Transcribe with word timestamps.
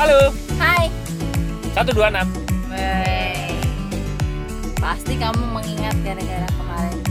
Halo, 0.00 0.32
Hai. 0.56 0.88
126. 1.76 2.24
Wey. 2.72 3.52
Pasti 4.80 5.12
kamu 5.12 5.44
mengingat 5.52 5.92
gara-gara 6.00 6.48
kemarin. 6.56 7.04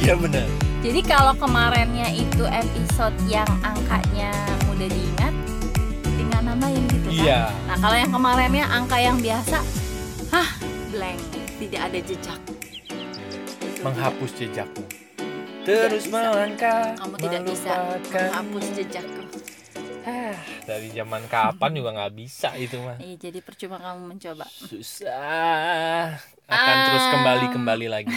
Iya 0.00 0.16
benar. 0.16 0.48
Jadi 0.80 1.00
kalau 1.04 1.36
kemarinnya 1.36 2.08
itu 2.08 2.48
episode 2.48 3.12
yang 3.28 3.44
angkanya 3.60 4.32
mudah 4.64 4.88
diingat, 4.88 5.34
tinggal 6.08 6.40
nambahin 6.48 6.88
gitu 6.88 7.08
kan? 7.12 7.20
Iya. 7.20 7.40
Nah 7.52 7.76
kalau 7.76 7.96
yang 8.00 8.12
kemarinnya 8.16 8.64
angka 8.64 8.96
yang 8.96 9.20
biasa, 9.20 9.60
hah 10.32 10.48
blank, 10.88 11.20
tidak 11.60 11.80
ada 11.84 11.98
jejak. 12.00 12.40
Menghapus 13.84 14.32
jejakmu. 14.40 14.88
Terus 15.68 16.08
melangkah. 16.08 16.96
Kamu 16.96 17.16
tidak 17.20 17.44
bisa 17.44 18.00
menghapus 18.08 18.72
jejakku. 18.72 19.23
Dari 20.64 20.88
zaman 20.90 21.28
kapan 21.28 21.70
juga 21.76 21.90
nggak 21.92 22.14
bisa 22.14 22.56
itu 22.56 22.80
mah. 22.80 22.96
Iya, 22.96 23.28
jadi 23.28 23.38
percuma 23.40 23.76
kamu 23.76 24.00
mencoba. 24.10 24.48
Susah. 24.48 26.16
Akan 26.44 26.74
Ah. 26.74 26.84
terus 26.88 27.04
kembali 27.10 27.46
kembali 27.52 27.86
lagi. 27.86 28.16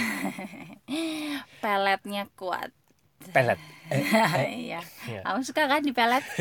Peletnya 1.62 2.24
kuat. 2.34 2.72
Pelet. 3.28 3.60
Iya. 4.68 4.80
Iya. 5.08 5.20
Kamu 5.24 5.40
suka 5.42 5.64
kan 5.64 5.80
di 5.80 5.92
pelet? 5.92 6.24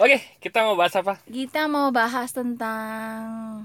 Oke, 0.00 0.16
kita 0.40 0.64
mau 0.64 0.72
bahas 0.72 0.96
apa? 0.96 1.20
Kita 1.28 1.68
mau 1.68 1.92
bahas 1.92 2.32
tentang 2.32 3.60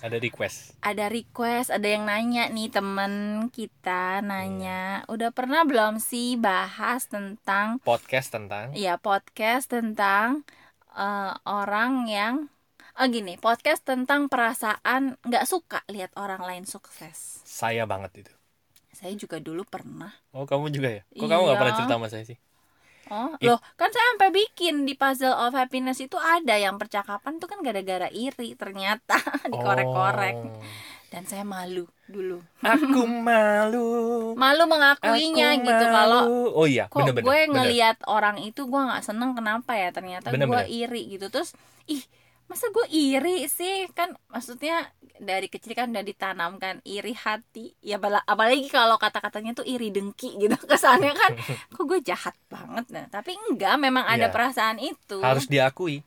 Ada 0.00 0.16
request. 0.16 0.80
ada 0.80 1.06
request, 1.06 1.68
ada 1.68 1.84
yang 1.84 2.08
nanya 2.08 2.48
nih 2.48 2.72
temen 2.72 3.12
kita 3.52 4.24
nanya, 4.24 5.04
udah 5.06 5.28
pernah 5.28 5.68
belum 5.68 6.00
sih 6.00 6.40
bahas 6.40 7.04
tentang 7.04 7.76
Podcast 7.80 8.32
tentang 8.32 8.72
ya 8.72 8.96
podcast 8.96 9.68
tentang 9.68 10.48
eh, 10.90 11.32
orang 11.44 12.08
yang 12.08 12.48
oh 12.96 13.06
gini, 13.06 13.36
podcast 13.36 13.84
tentang 13.84 14.26
perasaan 14.26 15.20
nggak 15.20 15.44
suka 15.44 15.84
lihat 15.86 16.16
orang 16.16 16.40
lain 16.40 16.64
sukses. 16.64 17.44
saya 17.44 17.84
banget 17.84 18.24
itu. 18.24 18.32
Saya 18.90 19.12
juga 19.16 19.36
dulu 19.36 19.64
pernah. 19.64 20.12
Oh, 20.32 20.44
kamu 20.44 20.68
juga 20.68 20.88
ya? 20.90 21.02
Kok 21.08 21.24
kamu 21.24 21.40
nggak 21.44 21.56
Iya. 21.56 21.60
pernah 21.60 21.76
cerita 21.76 21.94
sama 21.96 22.08
saya 22.08 22.24
sih? 22.24 22.36
Oh, 23.10 23.34
It- 23.36 23.44
loh, 23.44 23.58
kan 23.74 23.90
saya 23.90 24.06
sampai 24.14 24.30
bikin 24.30 24.86
di 24.86 24.94
Puzzle 24.94 25.34
of 25.34 25.50
Happiness 25.52 25.98
itu 25.98 26.14
ada 26.14 26.54
yang 26.54 26.78
percakapan 26.78 27.36
tuh 27.36 27.50
kan 27.50 27.58
gara-gara 27.60 28.06
iri 28.08 28.54
ternyata 28.54 29.18
dikorek-korek. 29.50 30.36
Oh. 30.38 30.62
Dan 31.10 31.26
saya 31.26 31.42
malu 31.42 31.90
dulu. 32.06 32.38
Aku 32.62 33.02
malu. 33.28 33.86
Malu 34.38 34.62
mengakuinya 34.64 35.58
Aku 35.58 35.66
gitu 35.66 35.84
malu. 35.84 35.90
kalau 35.90 36.22
Oh 36.54 36.66
iya, 36.66 36.86
kok 36.86 37.02
gue 37.02 37.18
bener. 37.18 37.50
ngelihat 37.50 37.98
orang 38.06 38.38
itu 38.38 38.62
gue 38.62 38.78
nggak 38.80 39.02
seneng 39.02 39.34
kenapa 39.34 39.74
ya 39.74 39.90
ternyata 39.90 40.30
Bener, 40.30 40.46
gue 40.46 40.62
bener. 40.62 40.70
iri 40.70 41.02
gitu 41.10 41.26
terus 41.28 41.50
ih 41.86 42.06
masa 42.50 42.66
gue 42.74 42.82
iri 42.90 43.46
sih 43.46 43.86
kan 43.94 44.10
maksudnya 44.26 44.90
dari 45.22 45.46
kecil 45.46 45.78
kan 45.78 45.94
udah 45.94 46.02
ditanamkan 46.02 46.82
iri 46.82 47.14
hati 47.14 47.78
ya 47.78 47.94
apalagi 48.26 48.66
kalau 48.66 48.98
kata-katanya 48.98 49.54
tuh 49.54 49.62
iri 49.62 49.94
dengki 49.94 50.34
gitu 50.34 50.58
kesannya 50.70 51.14
kan 51.14 51.38
kok 51.70 51.84
gue 51.86 52.02
jahat 52.02 52.34
banget 52.50 52.90
nah 52.90 53.06
tapi 53.06 53.38
enggak 53.54 53.78
memang 53.78 54.02
ada 54.02 54.26
Iya. 54.26 54.34
perasaan 54.34 54.82
itu 54.82 55.22
Harus 55.22 55.46
diakui. 55.46 56.02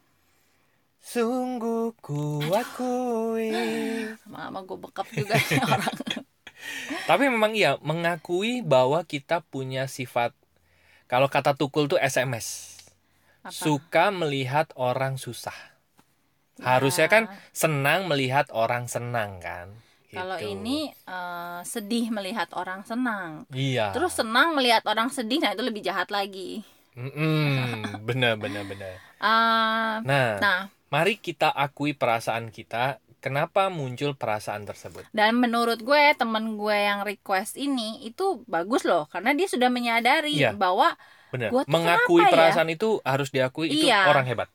Sungguh 1.00 1.96
ku 2.00 2.44
akui. 2.52 3.52
lama 4.32 4.60
gue 4.68 4.78
bekap 4.84 5.08
juga 5.16 5.40
nih 5.40 5.64
orang 5.72 5.96
Tapi 7.04 7.24
memang 7.28 7.52
iya, 7.56 7.76
mengakui 7.84 8.64
bahwa 8.64 9.04
kita 9.04 9.44
punya 9.44 9.88
sifat 9.88 10.32
kalau 11.08 11.28
kata 11.28 11.56
Tukul 11.56 11.88
tuh 11.88 12.00
SMS. 12.00 12.80
Apa? 13.44 13.52
Suka 13.52 14.12
melihat 14.12 14.72
orang 14.80 15.20
susah. 15.20 15.73
Ya. 16.56 16.78
Harusnya 16.78 17.08
kan 17.08 17.26
senang 17.50 18.06
melihat 18.06 18.46
orang 18.50 18.86
senang 18.86 19.40
kan. 19.40 19.74
kalau 20.14 20.38
Gitu. 20.38 20.54
ini 20.54 20.80
eh, 20.94 21.60
sedih 21.64 22.14
melihat 22.14 22.46
orang 22.54 22.86
senang 22.86 23.50
Iya. 23.50 23.90
terus 23.92 24.14
senang 24.14 24.54
melihat 24.54 24.86
orang 24.86 25.10
sedih 25.10 25.42
nah 25.42 25.50
itu 25.50 25.66
lebih 25.66 25.82
jahat 25.82 26.06
lagi 26.08 26.62
Mm-mm, 26.94 28.06
bener 28.06 28.38
bener 28.38 28.62
bener. 28.64 28.94
Eh, 29.24 29.96
Nah, 30.04 30.38
nah 30.38 30.60
mari 30.88 31.18
kita 31.18 31.50
akui 31.50 31.92
perasaan 31.92 32.50
kita. 32.50 33.00
Kenapa 33.18 33.72
muncul 33.72 34.14
perasaan 34.14 34.62
tersebut? 34.64 35.08
Dan 35.10 35.40
menurut 35.40 35.80
gue 35.80 36.04
temen 36.14 36.54
gue 36.54 36.76
yang 36.76 37.02
request 37.02 37.56
ini 37.56 38.04
itu 38.04 38.44
bagus 38.46 38.84
loh 38.84 39.08
karena 39.08 39.32
dia 39.32 39.48
sudah 39.48 39.68
menyadari 39.68 40.36
Iya. 40.36 40.54
bahwa 40.54 40.94
Bener. 41.32 41.50
Gua 41.50 41.64
tuh 41.64 41.72
Mengakui 41.72 42.22
ya? 42.22 42.30
perasaan 42.30 42.70
itu 42.70 43.02
harus 43.02 43.32
diakui 43.32 43.72
itu 43.72 43.88
Iya. 43.88 44.06
orang 44.06 44.28
hebat. 44.28 44.52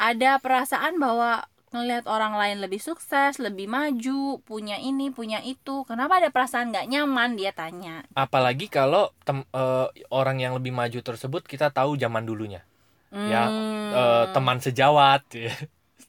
Ada 0.00 0.40
perasaan 0.40 0.96
bahwa 0.96 1.44
ngelihat 1.70 2.08
orang 2.10 2.34
lain 2.34 2.58
lebih 2.64 2.82
sukses, 2.82 3.38
lebih 3.38 3.70
maju, 3.70 4.42
punya 4.42 4.80
ini, 4.80 5.12
punya 5.14 5.38
itu. 5.44 5.86
Kenapa 5.86 6.18
ada 6.18 6.32
perasaan 6.32 6.74
nggak 6.74 6.88
nyaman? 6.90 7.38
Dia 7.38 7.52
tanya. 7.54 8.02
Apalagi 8.16 8.66
kalau 8.66 9.12
tem- 9.22 9.46
eh, 9.54 9.86
orang 10.10 10.42
yang 10.42 10.56
lebih 10.58 10.74
maju 10.74 10.98
tersebut 10.98 11.46
kita 11.46 11.70
tahu 11.70 11.94
zaman 11.94 12.24
dulunya. 12.26 12.64
Ya, 13.10 13.50
Hmm, 13.50 13.90
Eh, 13.90 14.24
teman 14.30 14.62
sejawat, 14.62 15.26
ya. 15.34 15.50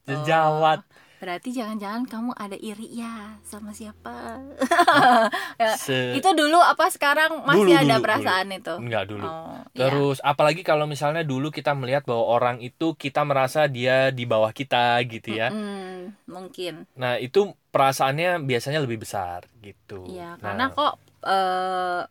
sejawat. 0.06 0.86
Berarti 1.22 1.54
jangan-jangan 1.54 2.10
kamu 2.10 2.32
ada 2.34 2.58
iri 2.58 2.90
ya 2.98 3.38
sama 3.46 3.78
siapa? 3.78 4.42
Ya, 5.62 5.78
Se- 5.78 6.18
itu 6.18 6.26
dulu 6.34 6.58
apa 6.58 6.90
sekarang 6.90 7.46
masih 7.46 7.78
Dulu, 7.78 7.78
ada 7.78 7.96
dulu, 8.02 8.06
perasaan 8.10 8.48
itu? 8.50 8.74
Enggak 8.82 9.04
dulu. 9.06 9.28
Oh, 9.30 9.62
iya. 9.78 9.86
Terus 9.86 10.18
apalagi 10.26 10.66
kalau 10.66 10.90
misalnya 10.90 11.22
dulu 11.22 11.54
kita 11.54 11.78
melihat 11.78 12.02
bahwa 12.10 12.26
orang 12.26 12.58
itu 12.66 12.98
kita 12.98 13.22
merasa 13.22 13.70
dia 13.70 14.10
di 14.10 14.26
bawah 14.26 14.50
kita 14.50 14.98
gitu 15.06 15.38
ya. 15.38 15.54
Hmm, 15.54 16.18
mungkin. 16.26 16.90
Nah, 16.98 17.22
itu 17.22 17.54
perasaannya 17.70 18.42
biasanya 18.42 18.82
lebih 18.82 19.06
besar 19.06 19.46
gitu. 19.62 20.10
Iya, 20.10 20.42
Nah, 20.42 20.58
karena 20.58 20.66
kok 20.74 20.94
eh, 21.22 22.02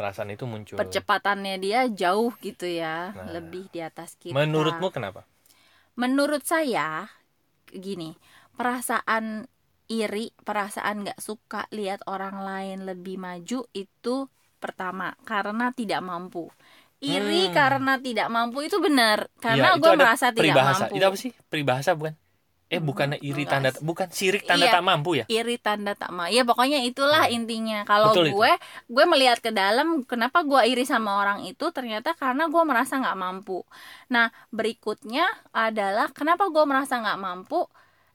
perasaan 0.00 0.32
itu 0.32 0.48
muncul. 0.48 0.80
percepatannya 0.80 1.60
dia 1.60 1.84
jauh 1.92 2.32
gitu 2.40 2.64
ya, 2.64 3.12
Nah. 3.12 3.28
lebih 3.36 3.68
di 3.68 3.84
atas 3.84 4.16
kita. 4.16 4.32
Menurutmu 4.32 4.88
kenapa? 4.88 5.28
Menurut 6.00 6.42
saya 6.48 7.06
gini, 7.70 8.14
perasaan 8.54 9.46
iri, 9.86 10.32
perasaan 10.40 11.04
nggak 11.04 11.20
suka 11.20 11.68
lihat 11.70 12.00
orang 12.06 12.40
lain 12.40 12.88
lebih 12.88 13.20
maju 13.20 13.68
itu 13.70 14.16
pertama 14.56 15.12
karena 15.22 15.70
tidak 15.70 16.00
mampu. 16.00 16.48
Iri 16.98 17.52
Hmm. 17.52 17.52
karena 17.52 18.00
tidak 18.00 18.32
mampu 18.32 18.64
itu 18.64 18.80
benar, 18.80 19.28
karena 19.36 19.76
itu 19.76 19.84
gue 19.84 19.92
merasa 19.92 20.32
tidak 20.32 20.40
peribahasa. 20.40 20.84
mampu. 20.88 20.96
Itu 20.96 21.04
apa 21.04 21.16
sih? 21.20 21.30
Peribahasa 21.46 21.92
bukan? 21.92 22.14
Eh, 22.72 22.80
Hmm, 22.80 22.88
bukannya 22.88 23.18
iri 23.20 23.44
tanda 23.44 23.70
sih. 23.70 23.84
bukan 23.84 24.08
sirik 24.08 24.48
tanda 24.48 24.64
Iya. 24.64 24.80
tak 24.80 24.82
mampu 24.82 25.10
ya? 25.14 25.24
iri 25.28 25.60
tanda 25.60 25.92
tak 25.92 26.08
mampu. 26.08 26.32
Ya 26.32 26.42
pokoknya 26.42 26.80
itulah 26.80 27.28
Hmm. 27.28 27.36
intinya. 27.36 27.84
Kalau 27.84 28.16
Betul 28.16 28.32
itu. 28.32 28.40
gue 28.40 28.52
gue 28.88 29.04
melihat 29.04 29.38
ke 29.38 29.52
dalam 29.52 30.00
kenapa 30.02 30.40
gue 30.42 30.64
iri 30.64 30.88
sama 30.88 31.20
orang 31.20 31.44
itu 31.44 31.68
ternyata 31.70 32.16
karena 32.16 32.48
gue 32.48 32.62
merasa 32.64 32.96
nggak 32.96 33.18
mampu. 33.20 33.60
Nah, 34.08 34.32
berikutnya 34.48 35.28
adalah 35.52 36.08
kenapa 36.08 36.48
gue 36.48 36.64
merasa 36.64 36.96
nggak 36.96 37.20
mampu 37.20 37.68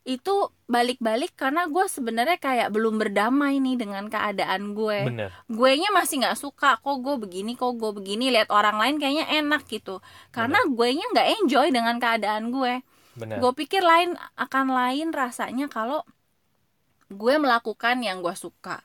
itu 0.10 0.50
balik-balik 0.66 1.38
karena 1.38 1.70
gue 1.70 1.86
sebenarnya 1.86 2.42
kayak 2.42 2.74
belum 2.74 2.98
berdamai 2.98 3.62
nih 3.62 3.78
dengan 3.78 4.10
keadaan 4.10 4.74
gue. 4.74 5.06
Bener. 5.06 5.30
Gue 5.46 5.78
nya 5.78 5.94
masih 5.94 6.26
nggak 6.26 6.34
suka 6.34 6.82
kok 6.82 6.98
gue 7.06 7.16
begini 7.22 7.54
kok 7.54 7.78
gue 7.78 7.94
begini 7.94 8.34
lihat 8.34 8.50
orang 8.50 8.82
lain 8.82 8.98
kayaknya 8.98 9.30
enak 9.30 9.70
gitu. 9.70 10.02
Karena 10.34 10.58
gue 10.66 10.90
nya 10.98 11.06
nggak 11.14 11.28
enjoy 11.46 11.68
dengan 11.70 12.02
keadaan 12.02 12.50
gue. 12.50 12.82
Gue 13.22 13.52
pikir 13.54 13.86
lain 13.86 14.18
akan 14.34 14.74
lain 14.74 15.14
rasanya 15.14 15.70
kalau 15.70 16.02
gue 17.14 17.36
melakukan 17.38 18.02
yang 18.02 18.26
gue 18.26 18.34
suka. 18.34 18.82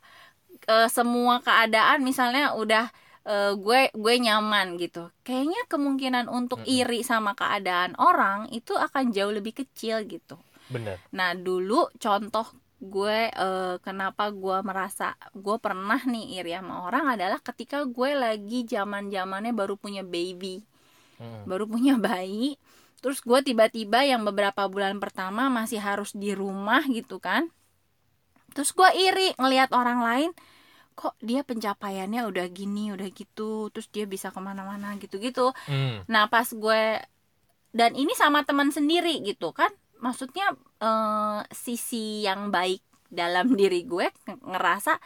Eh, 0.68 0.88
semua 0.92 1.40
keadaan 1.40 2.04
misalnya 2.04 2.52
udah 2.52 2.92
eh, 3.24 3.52
gue 3.56 3.80
gue 3.96 4.14
nyaman 4.20 4.76
gitu. 4.76 5.08
Kayaknya 5.24 5.64
kemungkinan 5.72 6.28
untuk 6.28 6.60
iri 6.68 7.00
sama 7.00 7.32
keadaan 7.32 7.96
orang 7.96 8.52
itu 8.52 8.76
akan 8.76 9.08
jauh 9.08 9.32
lebih 9.32 9.56
kecil 9.64 10.04
gitu 10.04 10.36
Bener. 10.74 10.98
nah 11.10 11.30
dulu 11.32 11.86
contoh 11.94 12.50
gue 12.82 13.30
eh, 13.30 13.74
kenapa 13.80 14.28
gue 14.28 14.58
merasa 14.60 15.14
gue 15.32 15.56
pernah 15.56 16.02
nih 16.02 16.36
iri 16.36 16.52
sama 16.52 16.84
orang 16.84 17.14
adalah 17.14 17.38
ketika 17.40 17.86
gue 17.86 18.10
lagi 18.12 18.66
zaman 18.66 19.08
zamannya 19.08 19.54
baru 19.54 19.78
punya 19.78 20.02
baby 20.02 20.66
Mm. 21.14 21.46
baru 21.46 21.70
punya 21.70 21.94
bayi 21.94 22.58
terus 22.98 23.22
gue 23.22 23.38
tiba-tiba 23.38 24.02
yang 24.02 24.26
beberapa 24.26 24.66
bulan 24.66 24.98
pertama 24.98 25.46
masih 25.46 25.78
harus 25.78 26.10
di 26.10 26.34
rumah 26.34 26.82
gitu 26.90 27.22
kan 27.22 27.54
terus 28.50 28.74
gue 28.74 28.90
iri 28.98 29.30
ngelihat 29.38 29.70
orang 29.70 30.02
lain 30.02 30.30
kok 30.94 31.14
dia 31.22 31.46
pencapaiannya 31.46 32.26
udah 32.26 32.46
gini 32.50 32.90
udah 32.90 33.06
gitu 33.10 33.70
terus 33.70 33.86
dia 33.90 34.06
bisa 34.06 34.34
ke 34.34 34.42
mana-mana 34.42 34.98
gitu-gitu 34.98 35.54
Mm. 35.70 36.10
nah 36.10 36.26
pas 36.26 36.50
gue 36.50 36.82
dan 37.70 37.94
ini 37.94 38.10
sama 38.14 38.42
teman 38.42 38.74
sendiri 38.74 39.22
gitu 39.22 39.54
kan 39.54 39.70
maksudnya 40.04 40.52
eh, 40.78 41.40
sisi 41.50 42.04
yang 42.22 42.52
baik 42.52 42.84
dalam 43.08 43.48
diri 43.60 43.80
gue 43.84 44.12
nge- 44.12 44.44
ngerasa 44.44 45.00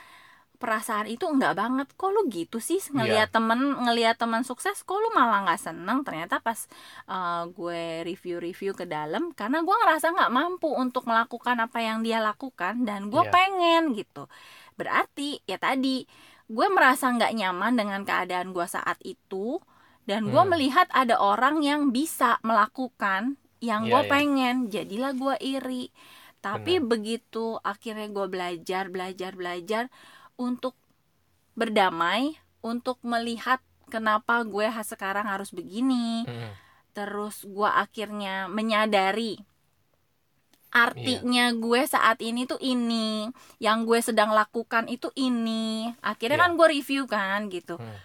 perasaan 0.59 1.07
itu 1.07 1.23
enggak 1.23 1.55
banget. 1.55 1.87
Kok 1.95 2.11
lu 2.11 2.23
gitu 2.29 2.59
sih? 2.59 2.83
Ngelihat 2.91 3.31
temen 3.31 3.79
ngelihat 3.79 4.19
teman 4.19 4.43
sukses 4.43 4.83
kok 4.83 4.99
lu 4.99 5.15
malah 5.15 5.47
nggak 5.47 5.63
seneng? 5.63 6.03
Ternyata 6.03 6.43
pas 6.43 6.67
uh, 7.07 7.47
gue 7.47 8.03
review-review 8.03 8.75
ke 8.75 8.83
dalam 8.83 9.31
karena 9.31 9.63
gue 9.63 9.71
ngerasa 9.71 10.11
nggak 10.11 10.35
mampu 10.35 10.67
untuk 10.75 11.07
melakukan 11.07 11.63
apa 11.63 11.79
yang 11.79 12.03
dia 12.03 12.19
lakukan 12.19 12.83
dan 12.83 13.07
gue 13.07 13.23
Iya. 13.23 13.31
pengen 13.31 13.95
gitu. 13.95 14.27
Berarti 14.75 15.39
ya 15.47 15.63
tadi 15.63 16.03
gue 16.51 16.67
merasa 16.67 17.07
nggak 17.07 17.39
nyaman 17.39 17.79
dengan 17.79 18.03
keadaan 18.03 18.51
gue 18.51 18.67
saat 18.67 18.99
itu 19.07 19.63
dan 20.11 20.27
gue 20.27 20.43
Hmm. 20.43 20.51
melihat 20.51 20.91
ada 20.91 21.23
orang 21.23 21.63
yang 21.63 21.95
bisa 21.95 22.43
melakukan 22.43 23.39
yang 23.59 23.87
Iya, 23.87 23.91
gue 23.91 24.03
iya. 24.05 24.11
pengen 24.11 24.57
jadilah 24.69 25.13
gue 25.15 25.35
iri 25.43 25.85
tapi 26.39 26.79
begitu 26.79 27.59
akhirnya 27.61 28.07
gue 28.07 28.27
belajar 28.31 28.87
belajar 28.87 29.35
belajar 29.35 29.85
untuk 30.39 30.79
berdamai 31.59 32.39
untuk 32.63 33.03
melihat 33.03 33.59
kenapa 33.91 34.47
gue 34.47 34.71
sekarang 34.85 35.27
harus 35.27 35.51
begini 35.51 36.23
Mm-mm. 36.23 36.53
terus 36.95 37.43
gue 37.43 37.67
akhirnya 37.67 38.47
menyadari 38.47 39.43
artinya 40.69 41.49
gue 41.57 41.81
saat 41.89 42.21
ini 42.21 42.45
tuh 42.45 42.61
ini 42.61 43.25
yang 43.59 43.89
gue 43.89 43.99
sedang 43.99 44.31
lakukan 44.31 44.85
itu 44.87 45.09
ini 45.17 45.89
akhirnya 46.05 46.37
Iya. 46.37 46.45
kan 46.45 46.53
gue 46.55 46.67
review 46.69 47.03
kan 47.09 47.49
gitu 47.49 47.81
Hmm. 47.81 47.97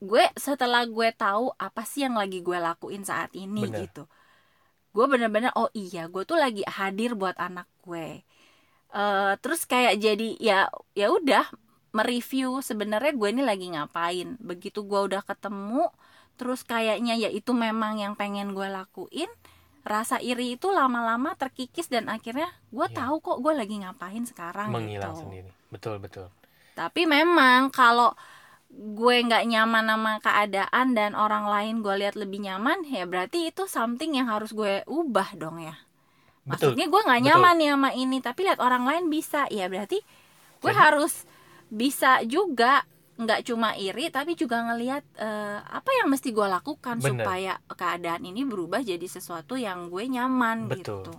gue 0.00 0.24
setelah 0.34 0.88
gue 0.88 1.08
tahu 1.12 1.52
apa 1.54 1.84
sih 1.84 2.08
yang 2.08 2.16
lagi 2.16 2.40
gue 2.40 2.56
lakuin 2.56 3.04
saat 3.04 3.30
ini 3.36 3.68
Bener. 3.68 3.84
gitu 3.84 4.08
gue 4.96 5.04
bener-bener 5.04 5.52
oh 5.52 5.68
iya 5.76 6.08
gue 6.08 6.24
tuh 6.24 6.40
lagi 6.40 6.64
hadir 6.64 7.12
buat 7.12 7.36
anak 7.36 7.68
gue 7.84 8.24
Eh, 8.96 9.34
terus 9.44 9.68
kayak 9.68 10.00
jadi 10.00 10.28
ya 10.40 10.72
ya 10.96 11.12
udah 11.12 11.44
mereview 11.92 12.64
sebenarnya 12.64 13.12
gue 13.12 13.28
ini 13.28 13.42
lagi 13.44 13.68
ngapain 13.68 14.40
begitu 14.40 14.88
gue 14.88 15.00
udah 15.12 15.20
ketemu 15.20 15.92
terus 16.40 16.64
kayaknya 16.64 17.12
ya 17.18 17.28
itu 17.28 17.52
memang 17.52 18.00
yang 18.00 18.16
pengen 18.16 18.56
gue 18.56 18.64
lakuin 18.64 19.28
rasa 19.84 20.16
iri 20.16 20.56
itu 20.56 20.72
lama-lama 20.72 21.36
terkikis 21.36 21.92
dan 21.92 22.08
akhirnya 22.08 22.48
gue 22.72 22.86
Iya. 22.88 22.96
tahu 23.04 23.20
kok 23.20 23.38
gue 23.44 23.52
lagi 23.52 23.76
ngapain 23.84 24.24
sekarang 24.24 24.72
menghilang 24.72 25.12
gitu. 25.12 25.22
sendiri 25.28 25.50
betul 25.68 25.96
betul 26.00 26.26
Tapi 26.72 27.04
memang 27.04 27.68
kalau 27.68 28.16
gue 28.70 29.16
nggak 29.24 29.44
nyaman 29.46 29.84
sama 29.88 30.12
keadaan 30.20 30.92
dan 30.92 31.14
orang 31.16 31.48
lain 31.48 31.80
gue 31.80 31.94
lihat 31.96 32.14
lebih 32.18 32.44
nyaman, 32.44 32.84
ya 32.84 33.06
berarti 33.08 33.48
itu 33.48 33.64
something 33.70 34.18
yang 34.18 34.28
harus 34.28 34.52
gue 34.52 34.84
ubah 34.84 35.32
dong 35.38 35.62
ya. 35.62 35.74
betul 36.46 36.74
Maksudnya 36.76 36.86
gue 36.86 37.00
nggak 37.06 37.22
nyaman 37.24 37.54
nih 37.58 37.68
sama 37.72 37.90
ini, 37.94 38.18
tapi 38.20 38.40
lihat 38.46 38.60
orang 38.60 38.84
lain 38.84 39.04
bisa, 39.08 39.48
ya 39.48 39.66
berarti 39.66 40.02
gue 40.60 40.72
Jadi- 40.72 40.82
harus 40.82 41.24
bisa 41.66 42.22
juga 42.26 42.86
nggak 43.16 43.48
cuma 43.48 43.72
iri, 43.80 44.12
tapi 44.12 44.36
juga 44.36 44.60
ngelihat 44.60 45.00
eh, 45.16 45.58
apa 45.64 45.90
yang 46.02 46.12
mesti 46.12 46.36
gue 46.36 46.44
lakukan 46.44 47.00
Bener. 47.00 47.24
supaya 47.24 47.52
keadaan 47.72 48.28
ini 48.28 48.44
berubah 48.44 48.84
jadi 48.84 49.08
sesuatu 49.08 49.56
yang 49.56 49.88
gue 49.88 50.04
nyaman 50.04 50.68
Betul. 50.68 51.00
gitu. 51.00 51.12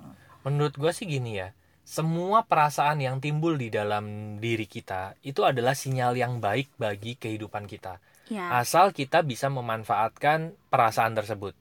menurut 0.45 0.77
gue 0.77 0.91
sih 0.93 1.03
gini 1.03 1.41
ya 1.41 1.51
semua 1.95 2.39
perasaan 2.51 2.99
yang 3.05 3.17
timbul 3.25 3.53
di 3.63 3.67
dalam 3.77 4.05
diri 4.45 4.67
kita 4.75 5.15
itu 5.29 5.41
adalah 5.51 5.73
sinyal 5.81 6.13
yang 6.23 6.33
baik 6.45 6.67
bagi 6.83 7.13
kehidupan 7.21 7.63
kita. 7.73 7.93
Ya, 8.27 8.59
asal 8.61 8.85
kita 8.99 9.19
bisa 9.31 9.47
memanfaatkan 9.57 10.39
perasaan 10.71 11.13
tersebut. 11.19 11.55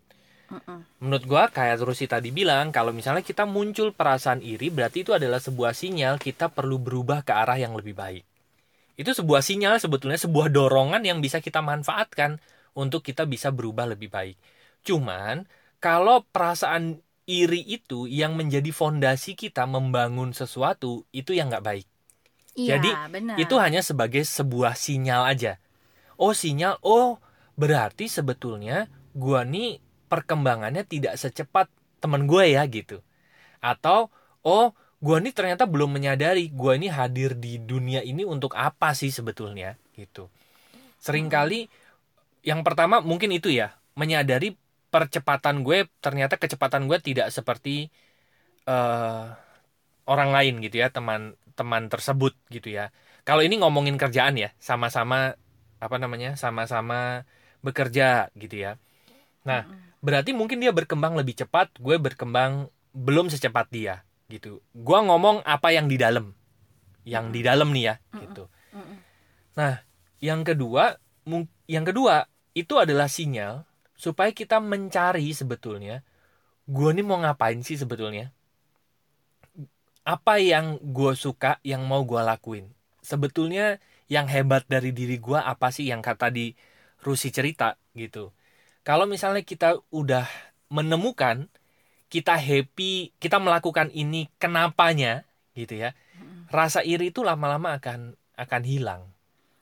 Mm-mm. 0.50 0.87
menurut 1.02 1.25
gua 1.28 1.44
kayak 1.52 1.84
Rusi 1.84 2.06
tadi 2.08 2.32
bilang 2.32 2.73
kalau 2.76 2.93
misalnya 2.99 3.20
kita 3.20 3.44
muncul 3.44 3.93
perasaan 3.93 4.40
iri 4.40 4.69
berarti 4.73 5.05
itu 5.05 5.12
adalah 5.19 5.40
sebuah 5.46 5.73
sinyal 5.76 6.17
kita 6.17 6.49
perlu 6.56 6.76
berubah 6.81 7.20
ke 7.26 7.32
arah 7.43 7.58
yang 7.61 7.76
lebih 7.76 7.93
baik. 8.02 8.25
Itu 8.96 9.12
sebuah 9.12 9.43
sinyal 9.44 9.76
sebetulnya 9.84 10.17
sebuah 10.20 10.49
dorongan 10.56 11.02
yang 11.05 11.19
bisa 11.25 11.38
kita 11.44 11.61
manfaatkan 11.61 12.40
untuk 12.82 13.05
kita 13.05 13.28
bisa 13.28 13.52
berubah 13.52 13.87
lebih 13.93 14.08
baik. 14.08 14.37
Cuman 14.88 15.44
kalau 15.84 16.25
perasaan 16.34 17.00
iri 17.26 17.62
itu 17.62 18.06
yang 18.06 18.38
menjadi 18.38 18.70
fondasi 18.70 19.34
kita 19.34 19.67
membangun 19.67 20.31
sesuatu 20.32 21.05
itu 21.11 21.34
yang 21.34 21.50
nggak 21.50 21.67
baik 21.67 21.87
Iya, 22.56 22.81
Jadi, 22.81 22.90
benar. 23.12 23.37
itu 23.37 23.55
hanya 23.61 23.84
sebagai 23.84 24.25
sebuah 24.25 24.73
sinyal 24.81 25.28
aja. 25.28 25.61
Oh, 26.17 26.32
sinyal. 26.32 26.81
Oh, 26.81 27.20
berarti 27.52 28.08
sebetulnya 28.08 28.88
gua 29.12 29.44
nih 29.44 29.84
perkembangannya 30.08 30.88
tidak 30.88 31.20
secepat 31.20 31.69
teman 32.00 32.25
gue 32.25 32.56
ya 32.56 32.64
gitu. 32.64 33.05
Atau 33.61 34.08
oh, 34.40 34.73
gua 35.05 35.20
nih 35.20 35.37
ternyata 35.37 35.69
belum 35.69 36.00
menyadari 36.00 36.49
gua 36.49 36.81
ini 36.81 36.88
hadir 36.88 37.37
di 37.37 37.61
dunia 37.61 38.00
ini 38.00 38.25
untuk 38.25 38.56
apa 38.56 38.96
sih 38.96 39.12
sebetulnya 39.12 39.76
gitu. 39.93 40.32
Seringkali 41.05 41.69
yang 42.40 42.64
pertama 42.64 43.05
mungkin 43.05 43.37
itu 43.37 43.52
ya, 43.52 43.76
menyadari 44.00 44.56
percepatan 44.88 45.66
gue 45.66 45.90
ternyata 46.00 46.38
kecepatan 46.38 46.86
gue 46.86 46.98
tidak 47.02 47.28
seperti 47.34 47.90
eh 48.66 49.26
orang 50.06 50.30
lain 50.30 50.62
gitu 50.62 50.78
ya, 50.82 50.88
teman-teman 50.94 51.90
tersebut 51.90 52.38
gitu 52.50 52.70
ya. 52.70 52.94
Kalau 53.26 53.42
ini 53.42 53.58
ngomongin 53.58 53.98
kerjaan 53.98 54.38
ya, 54.38 54.54
sama-sama 54.62 55.34
apa 55.82 55.96
namanya? 55.98 56.38
sama-sama 56.38 57.26
bekerja 57.58 58.30
gitu 58.38 58.54
ya. 58.54 58.78
Nah, 59.42 59.66
berarti 59.98 60.30
mungkin 60.30 60.62
dia 60.62 60.70
berkembang 60.70 61.18
lebih 61.18 61.34
cepat, 61.34 61.74
gue 61.82 61.98
berkembang 61.98 62.70
belum 62.94 63.26
secepat 63.28 63.66
dia 63.74 64.06
gitu. 64.26 64.62
Gua 64.74 65.02
ngomong 65.06 65.42
apa 65.46 65.70
yang 65.70 65.86
di 65.86 65.98
dalam. 65.98 66.34
Yang 67.06 67.26
di 67.30 67.40
dalam 67.46 67.70
nih 67.70 67.84
ya, 67.86 67.94
gitu. 68.18 68.50
Nah, 69.54 69.82
yang 70.18 70.42
kedua, 70.42 70.98
yang 71.70 71.84
kedua 71.86 72.26
itu 72.54 72.74
adalah 72.78 73.06
sinyal 73.06 73.62
supaya 73.96 74.31
kita 74.31 74.60
mencari 74.60 75.32
sebetulnya 75.32 76.04
gue 76.66 76.90
nih 76.93 77.06
mau 77.06 77.19
ngapain 77.22 77.62
sih 77.62 77.78
sebetulnya? 77.78 78.34
Apa 80.06 80.38
yang 80.38 80.78
gue 80.82 81.14
suka 81.19 81.58
yang 81.66 81.87
mau 81.87 82.02
gue 82.06 82.19
lakuin? 82.22 82.70
Sebetulnya 83.02 83.78
yang 84.06 84.31
hebat 84.31 84.66
dari 84.66 84.94
diri 84.94 85.19
gue 85.19 85.38
apa 85.38 85.70
sih 85.75 85.90
yang 85.90 86.02
kata 86.02 86.31
di 86.31 86.54
Rusi 87.02 87.31
cerita 87.31 87.78
gitu? 87.94 88.34
Kalau 88.87 89.06
misalnya 89.06 89.43
kita 89.43 89.78
udah 89.90 90.26
menemukan 90.70 91.46
kita 92.06 92.38
happy 92.38 93.10
kita 93.19 93.42
melakukan 93.42 93.90
ini 93.90 94.31
kenapanya 94.38 95.26
gitu 95.58 95.75
ya 95.75 95.90
rasa 96.50 96.87
iri 96.87 97.10
itu 97.10 97.26
lama-lama 97.26 97.75
akan 97.75 98.14
akan 98.38 98.62
hilang 98.62 99.02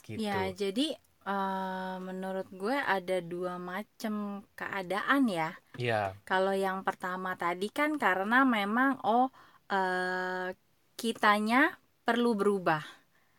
gitu. 0.05 0.29
Ya, 0.29 0.53
jadi 0.53 1.01
eh, 1.25 1.97
menurut 2.01 2.49
gue 2.53 2.77
ada 2.77 3.17
dua 3.25 3.57
macam 3.57 4.45
keadaan 4.55 5.23
ya. 5.29 5.51
ya 5.81 6.13
Kalau 6.29 6.53
yang 6.53 6.85
pertama 6.87 7.35
tadi 7.35 7.69
kan 7.73 7.97
karena 7.97 8.45
memang 8.45 9.01
oh 9.05 9.29
eh, 9.73 10.53
kitanya 10.95 11.75
perlu 12.05 12.37
berubah. 12.37 12.85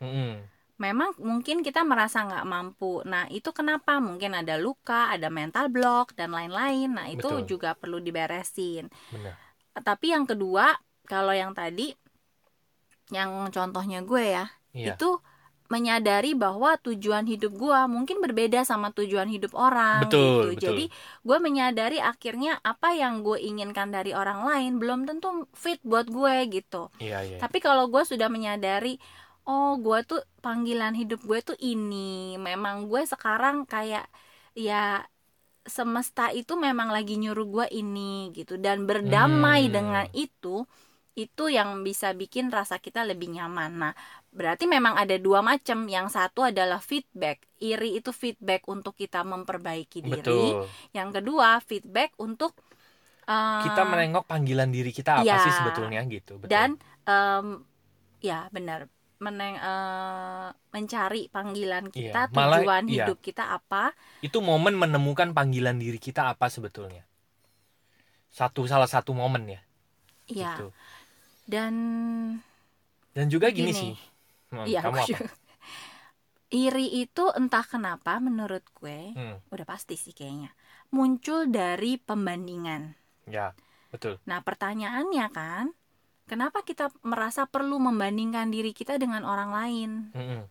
Mm-mm. 0.02 0.44
Memang 0.76 1.16
mungkin 1.24 1.64
kita 1.64 1.88
merasa 1.88 2.28
nggak 2.28 2.44
mampu. 2.44 3.00
Nah, 3.08 3.32
itu 3.32 3.56
kenapa? 3.56 4.04
Mungkin 4.04 4.36
ada 4.36 4.60
luka, 4.60 5.08
ada 5.08 5.32
mental 5.32 5.72
block 5.72 6.12
dan 6.20 6.36
lain-lain. 6.36 6.92
Nah, 6.92 7.08
itu 7.08 7.24
Betul. 7.24 7.48
juga 7.48 7.80
perlu 7.80 8.04
diberesin. 8.04 8.92
benar 9.14 9.40
Tapi 9.76 10.12
yang 10.12 10.28
kedua, 10.28 10.76
kalau 11.08 11.32
yang 11.32 11.56
tadi 11.56 11.96
yang 13.14 13.48
contohnya 13.54 14.02
gue 14.04 14.24
ya, 14.36 14.46
Iya. 14.76 14.98
itu 14.98 15.10
menyadari 15.76 16.32
bahwa 16.32 16.80
tujuan 16.80 17.28
hidup 17.28 17.52
gua 17.54 17.84
mungkin 17.92 18.24
berbeda 18.24 18.64
sama 18.64 18.96
tujuan 18.96 19.28
hidup 19.28 19.52
orang 19.52 20.08
Betul, 20.08 20.24
gitu. 20.24 20.40
betul. 20.48 20.62
Jadi 20.64 20.86
gue 21.22 21.38
menyadari 21.44 22.00
akhirnya 22.00 22.64
apa 22.64 22.96
yang 22.96 23.20
gue 23.28 23.36
inginkan 23.44 23.92
dari 23.92 24.16
orang 24.16 24.48
lain 24.48 24.80
belum 24.80 25.04
tentu 25.04 25.44
fit 25.52 25.84
buat 25.84 26.08
gue 26.08 26.48
gitu. 26.48 26.88
Iya, 27.04 27.20
iya. 27.28 27.38
Tapi 27.44 27.60
kalau 27.60 27.92
gue 27.92 28.08
sudah 28.08 28.32
menyadari 28.32 28.96
oh 29.44 29.76
gue 29.78 30.00
tuh 30.08 30.24
panggilan 30.40 30.96
hidup 30.96 31.20
gue 31.22 31.40
tuh 31.44 31.58
ini, 31.60 32.40
memang 32.40 32.88
gue 32.88 33.04
sekarang 33.04 33.68
kayak 33.68 34.08
ya 34.56 35.04
semesta 35.66 36.30
itu 36.30 36.54
memang 36.54 36.94
lagi 36.94 37.18
nyuruh 37.18 37.48
gue 37.50 37.66
ini 37.74 38.30
gitu 38.32 38.62
dan 38.62 38.86
berdamai 38.86 39.66
Hmm. 39.66 39.74
dengan 39.74 40.06
itu 40.14 40.64
itu 41.16 41.48
yang 41.48 41.80
bisa 41.82 42.12
bikin 42.12 42.52
rasa 42.52 42.76
kita 42.76 43.08
lebih 43.08 43.32
nyaman. 43.32 43.72
Nah, 43.72 43.94
berarti 44.36 44.68
memang 44.68 45.00
ada 45.00 45.16
dua 45.16 45.40
macam. 45.40 45.88
Yang 45.88 46.20
satu 46.20 46.44
adalah 46.44 46.84
feedback. 46.84 47.40
Iri 47.64 47.96
itu 48.04 48.12
feedback 48.12 48.68
untuk 48.68 49.00
kita 49.00 49.24
memperbaiki 49.24 50.04
diri. 50.04 50.20
Betul. 50.20 50.68
Yang 50.92 51.10
kedua 51.24 51.64
feedback 51.64 52.12
untuk 52.20 52.52
eh, 53.26 53.64
Kita 53.64 53.88
menengok 53.88 54.28
panggilan 54.28 54.68
diri 54.68 54.92
kita 54.92 55.24
apa 55.24 55.26
ya. 55.26 55.40
sih 55.40 55.56
sebetulnya 55.56 56.04
gitu. 56.06 56.36
Betul. 56.36 56.52
dan 56.52 56.70
em, 57.08 57.64
ya 58.20 58.52
benar 58.52 58.92
meneng 59.16 59.56
eh, 59.56 60.48
mencari 60.76 61.32
panggilan 61.32 61.88
kita, 61.88 62.28
Iya, 62.28 62.36
malah- 62.36 62.60
tujuan 62.60 62.84
iya. 62.92 63.08
hidup 63.08 63.24
kita 63.24 63.56
apa? 63.56 63.96
itu 64.20 64.44
momen 64.44 64.76
menemukan 64.76 65.32
panggilan 65.32 65.80
diri 65.80 65.96
kita 65.96 66.28
apa 66.36 66.52
sebetulnya. 66.52 67.08
Satu 68.36 68.68
salah 68.68 68.92
satu 68.92 69.16
momen 69.16 69.48
ya. 69.48 69.62
Ya. 70.28 70.60
Gitu. 70.60 70.68
Dan 71.46 71.74
Dan 73.16 73.30
juga 73.32 73.48
gini, 73.54 73.72
Gini. 73.72 73.74
sih. 73.74 73.94
Hmm, 74.52 74.66
Iya, 74.68 74.80
kamu 74.84 74.92
aku 74.92 75.00
apa? 75.00 75.08
juga. 75.08 75.26
iri 76.54 76.88
itu 77.04 77.24
entah 77.36 77.66
kenapa 77.66 78.22
menurut 78.22 78.64
gue 78.78 79.12
Hmm, 79.18 79.38
udah 79.52 79.66
pasti 79.66 79.98
sih 79.98 80.14
kayaknya 80.14 80.54
muncul 80.94 81.50
dari 81.50 81.98
pembandingan 82.00 82.96
ya, 83.28 83.52
betul. 83.92 84.22
nah 84.24 84.40
pertanyaannya 84.40 85.26
kan 85.34 85.74
kenapa 86.30 86.62
kita 86.64 86.94
merasa 87.04 87.50
perlu 87.50 87.82
membandingkan 87.82 88.54
diri 88.54 88.72
kita 88.72 88.96
dengan 89.02 89.26
orang 89.26 89.52
lain 89.52 89.92
Mm-mm. 90.14 90.42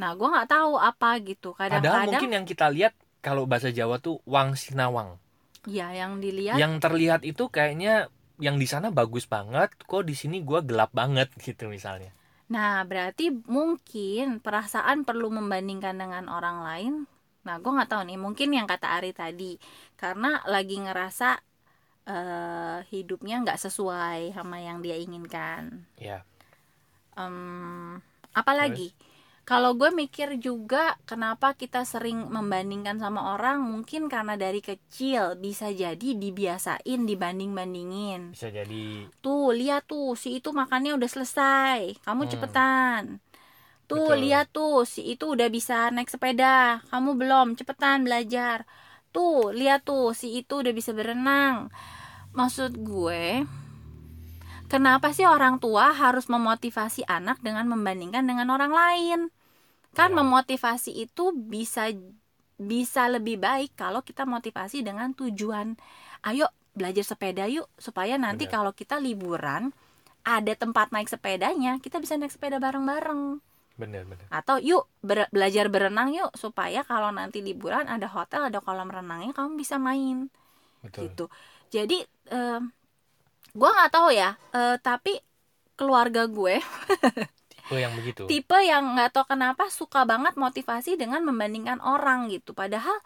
nah 0.00 0.10
gue 0.16 0.26
nggak 0.26 0.48
tahu 0.48 0.72
apa 0.80 1.10
gitu 1.22 1.52
Padahal 1.52 1.70
kadang-kadang 1.70 2.08
mungkin 2.08 2.30
yang 2.34 2.46
kita 2.48 2.66
lihat 2.72 2.92
kalau 3.20 3.44
bahasa 3.44 3.68
Jawa 3.70 4.00
tuh 4.00 4.18
wang 4.24 4.56
sinawang. 4.56 5.20
ya 5.68 5.92
yang 5.92 6.18
dilihat 6.24 6.56
Yang 6.56 6.72
terlihat 6.80 7.20
itu 7.22 7.44
kayaknya 7.52 8.08
yang 8.40 8.56
di 8.56 8.66
sana 8.66 8.88
bagus 8.90 9.24
banget, 9.28 9.70
kok 9.84 10.04
di 10.08 10.14
sini 10.16 10.42
gua 10.42 10.60
gelap 10.64 10.90
banget 10.96 11.28
gitu 11.46 11.70
misalnya. 11.70 12.10
Nah, 12.50 12.82
berarti 12.82 13.30
mungkin 13.30 14.42
perasaan 14.42 15.06
perlu 15.06 15.30
membandingkan 15.30 15.94
dengan 15.94 16.26
orang 16.26 16.58
lain. 16.66 16.94
Nah, 17.46 17.56
gue 17.62 17.72
nggak 17.72 17.88
tahu 17.88 18.02
nih. 18.10 18.18
Mungkin 18.18 18.48
yang 18.50 18.66
kata 18.66 18.98
Ari 18.98 19.14
tadi, 19.14 19.54
karena 19.94 20.42
lagi 20.50 20.82
ngerasa 20.82 21.38
eh, 22.10 22.78
hidupnya 22.90 23.46
nggak 23.46 23.60
sesuai 23.70 24.34
sama 24.34 24.58
yang 24.58 24.82
dia 24.82 24.98
inginkan. 24.98 25.86
Ya, 25.94 26.26
Em, 27.18 27.98
apalagi 28.32 28.94
kalau 29.50 29.70
gue 29.80 29.90
mikir 30.02 30.28
juga 30.46 30.84
kenapa 31.10 31.48
kita 31.60 31.80
sering 31.92 32.18
membandingkan 32.36 32.96
sama 33.02 33.20
orang 33.34 33.58
mungkin 33.70 34.02
karena 34.12 34.34
dari 34.44 34.60
kecil 34.70 35.22
bisa 35.44 35.66
jadi 35.82 36.08
dibiasain 36.22 37.00
dibanding-bandingin 37.10 38.20
bisa 38.32 38.46
jadi 38.58 38.84
Tuh, 39.24 39.52
lihat 39.60 39.82
tuh, 39.90 40.16
si 40.22 40.28
itu 40.40 40.48
makannya 40.60 40.92
udah 40.98 41.10
selesai. 41.14 41.80
Kamu 42.06 42.22
Hmm. 42.24 42.32
cepetan. 42.32 43.02
Tuh, 43.90 44.14
Betul. 44.16 44.20
lihat 44.22 44.46
tuh, 44.56 44.86
si 44.94 45.00
itu 45.12 45.24
udah 45.34 45.48
bisa 45.56 45.76
naik 45.94 46.08
sepeda. 46.14 46.80
Kamu 46.90 47.10
belum, 47.20 47.46
cepetan 47.58 47.98
belajar. 48.06 48.58
Tuh, 49.14 49.52
lihat 49.60 49.80
tuh, 49.88 50.14
si 50.20 50.26
itu 50.40 50.54
udah 50.62 50.72
bisa 50.78 50.90
berenang. 50.98 51.56
Maksud 52.38 52.72
gue, 52.80 53.44
kenapa 54.72 55.12
sih 55.16 55.26
orang 55.26 55.58
tua 55.64 55.92
harus 55.92 56.26
memotivasi 56.30 57.02
anak 57.08 57.42
dengan 57.46 57.66
membandingkan 57.72 58.24
dengan 58.24 58.48
orang 58.54 58.72
lain? 58.72 59.20
Kan 59.90 60.14
Ya. 60.14 60.22
memotivasi 60.22 60.94
itu 60.94 61.34
bisa 61.34 61.90
bisa 62.60 63.08
lebih 63.08 63.40
baik 63.40 63.72
kalau 63.72 64.04
kita 64.04 64.28
motivasi 64.28 64.84
dengan 64.84 65.16
tujuan 65.16 65.80
ayo 66.28 66.44
belajar 66.76 67.02
sepeda 67.02 67.48
yuk 67.48 67.66
supaya 67.80 68.20
nanti 68.20 68.44
Benar. 68.44 68.52
kalau 68.52 68.72
kita 68.76 69.00
liburan 69.00 69.72
ada 70.28 70.52
tempat 70.52 70.92
naik 70.92 71.08
sepedanya 71.08 71.80
kita 71.80 71.96
bisa 71.98 72.20
naik 72.20 72.28
sepeda 72.28 72.60
bareng-bareng 72.60 73.40
bener-bener. 73.80 74.28
atau 74.28 74.60
yuk 74.60 74.84
ber- 75.00 75.32
belajar 75.32 75.72
berenang 75.72 76.12
yuk 76.12 76.28
supaya 76.36 76.84
kalau 76.84 77.08
nanti 77.08 77.40
liburan 77.40 77.88
ada 77.88 78.04
hotel 78.12 78.52
ada 78.52 78.60
kolam 78.60 78.92
renangnya 78.92 79.32
kamu 79.32 79.56
bisa 79.56 79.80
main 79.80 80.28
Betul. 80.84 81.08
gitu 81.08 81.24
jadi 81.72 82.04
eh, 82.28 82.60
gue 83.56 83.70
nggak 83.72 83.88
tahu 83.90 84.12
ya 84.12 84.36
eh, 84.52 84.76
tapi 84.84 85.16
keluarga 85.80 86.28
gue 86.28 86.60
Tipe 87.70 87.78
yang 87.78 87.94
begitu. 87.94 88.22
tipe 88.26 88.58
yang 88.66 88.98
nggak 88.98 89.14
tahu 89.14 89.30
kenapa 89.30 89.70
suka 89.70 90.02
banget 90.02 90.34
motivasi 90.34 90.98
dengan 90.98 91.22
membandingkan 91.22 91.78
orang 91.78 92.26
gitu. 92.26 92.50
Padahal 92.50 92.98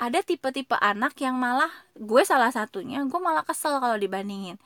ada 0.00 0.22
tipe-tipe 0.24 0.78
anak 0.80 1.12
yang 1.20 1.36
malah 1.36 1.68
gue 1.92 2.22
salah 2.24 2.48
satunya 2.48 3.04
gue 3.04 3.20
malah 3.20 3.42
kesel 3.42 3.82
kalau 3.82 3.98
dibandingin. 3.98 4.56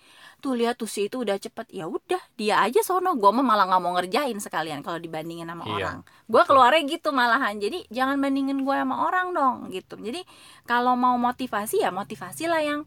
Tuh 0.45 0.53
lihat 0.53 0.77
tuh 0.77 0.87
si 0.87 1.09
itu 1.09 1.25
udah 1.25 1.41
cepet. 1.41 1.73
Ya 1.73 1.89
udah 1.89 2.21
dia 2.37 2.61
aja 2.61 2.85
sono. 2.85 3.17
Gue 3.17 3.33
mah 3.33 3.41
malah 3.41 3.65
nggak 3.65 3.81
mau 3.81 3.97
ngerjain 3.97 4.37
sekalian 4.39 4.85
kalau 4.85 5.01
dibandingin 5.01 5.49
sama 5.49 5.65
Iya, 5.65 5.73
orang. 5.73 5.97
Gue 6.29 6.43
keluarnya 6.45 6.85
gitu 6.85 7.09
malahan. 7.17 7.57
Jadi 7.57 7.89
jangan 7.89 8.21
bandingin 8.21 8.61
gue 8.61 8.77
sama 8.77 9.09
orang 9.09 9.33
dong 9.33 9.57
gitu. 9.73 9.97
Jadi 9.97 10.21
kalau 10.69 10.95
mau 11.01 11.17
motivasi 11.17 11.81
ya 11.81 11.89
motivasi 11.89 12.45
lah 12.45 12.61
yang 12.61 12.85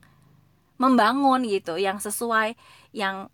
membangun 0.77 1.43
gitu. 1.49 1.81
Yang 1.81 2.13
sesuai 2.13 2.53
yang 2.93 3.27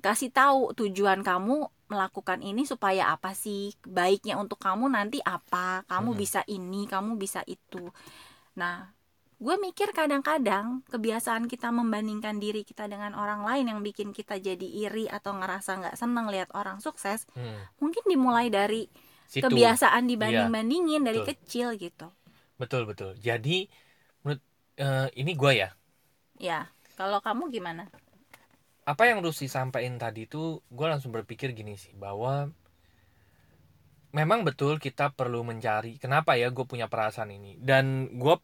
kasih 0.00 0.34
tahu 0.34 0.74
tujuan 0.74 1.22
kamu 1.22 1.68
melakukan 1.92 2.40
ini 2.44 2.62
supaya 2.68 3.02
apa 3.14 3.32
sih 3.32 3.72
baiknya 3.84 4.36
untuk 4.42 4.60
kamu 4.60 4.86
nanti 4.92 5.18
apa 5.24 5.82
kamu 5.90 6.10
Mm-mm. 6.10 6.22
bisa 6.22 6.40
ini 6.48 6.84
kamu 6.88 7.16
bisa 7.16 7.40
itu 7.48 7.88
nah 8.60 8.90
gue 9.38 9.56
mikir 9.66 9.94
kadang-kadang 9.94 10.82
kebiasaan 10.90 11.46
kita 11.52 11.70
membandingkan 11.70 12.42
diri 12.42 12.62
kita 12.66 12.90
dengan 12.90 13.14
orang 13.14 13.46
lain 13.46 13.66
yang 13.70 13.80
bikin 13.86 14.10
kita 14.10 14.34
jadi 14.42 14.68
iri 14.88 15.06
atau 15.06 15.32
ngerasa 15.38 15.70
nggak 15.80 15.96
seneng 15.98 16.26
lihat 16.34 16.50
orang 16.58 16.78
sukses 16.82 17.24
Hmm, 17.34 17.68
mungkin 17.82 18.02
dimulai 18.10 18.50
dari 18.50 18.90
situ. 19.26 19.46
kebiasaan 19.46 20.04
dibanding-bandingin 20.10 21.02
dari 21.06 21.20
betul. 21.20 21.28
kecil 21.28 21.74
gitu 21.78 22.10
Betul 22.58 22.82
betul. 22.90 23.14
Jadi 23.22 23.66
menurut 24.22 24.42
eh, 24.78 25.08
ini 25.20 25.32
gua 25.38 25.52
ya. 25.54 25.68
ya 26.38 26.60
kalau 26.98 27.18
kamu 27.26 27.42
gimana 27.54 27.82
Apa 28.92 29.02
yang 29.10 29.18
Rusi 29.26 29.46
sampaikan 29.56 29.96
tadi 30.04 30.20
itu 30.28 30.42
gue 30.76 30.86
langsung 30.92 31.12
berpikir 31.16 31.48
gini 31.58 31.74
sih 31.82 31.92
bahwa 32.04 32.32
memang 34.18 34.40
betul 34.48 34.80
kita 34.80 35.12
perlu 35.18 35.40
mencari 35.50 36.00
kenapa 36.02 36.32
ya 36.40 36.48
gue 36.56 36.64
punya 36.64 36.86
perasaan 36.92 37.30
ini 37.38 37.60
dan 37.60 37.84
gue 38.16 38.34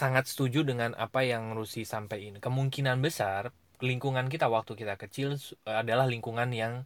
sangat 0.00 0.26
setuju 0.30 0.66
dengan 0.66 0.92
apa 0.98 1.22
yang 1.22 1.54
Rusi 1.54 1.86
sampaikan. 1.86 2.42
Kemungkinan 2.42 2.98
besar 3.06 3.54
lingkungan 3.78 4.26
kita 4.32 4.46
waktu 4.50 4.72
kita 4.74 4.94
kecil 4.98 5.38
adalah 5.66 6.06
lingkungan 6.10 6.50
yang 6.50 6.82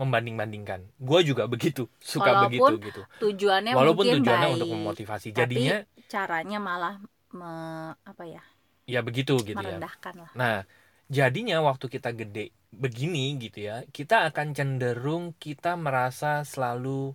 membanding-bandingkan. 0.00 0.80
Gue 1.00 1.20
juga 1.26 1.48
begitu, 1.50 1.88
suka 1.98 2.32
Walaupun 2.36 2.72
begitu 2.72 2.78
gitu. 2.82 3.02
tujuannya 3.22 3.74
Walaupun 3.74 4.06
mungkin 4.06 4.20
tujuannya 4.22 4.48
baik 4.48 4.56
untuk 4.56 4.70
memotivasi. 4.70 5.28
tapi 5.34 5.62
Jadinya 5.66 5.76
caranya 6.12 6.58
malah 6.62 6.94
me- 7.34 7.96
apa 8.06 8.24
ya 8.28 8.42
ya 8.86 9.00
begitu 9.02 9.34
gitu 9.42 9.62
ya. 9.62 9.78
lah 9.82 9.92
Nah, 10.36 10.62
jadinya 11.06 11.62
waktu 11.62 11.86
kita 11.86 12.12
gede 12.14 12.50
begini 12.74 13.38
gitu 13.40 13.64
ya, 13.66 13.82
kita 13.88 14.28
akan 14.30 14.52
cenderung 14.52 15.32
kita 15.38 15.78
merasa 15.78 16.42
selalu 16.42 17.14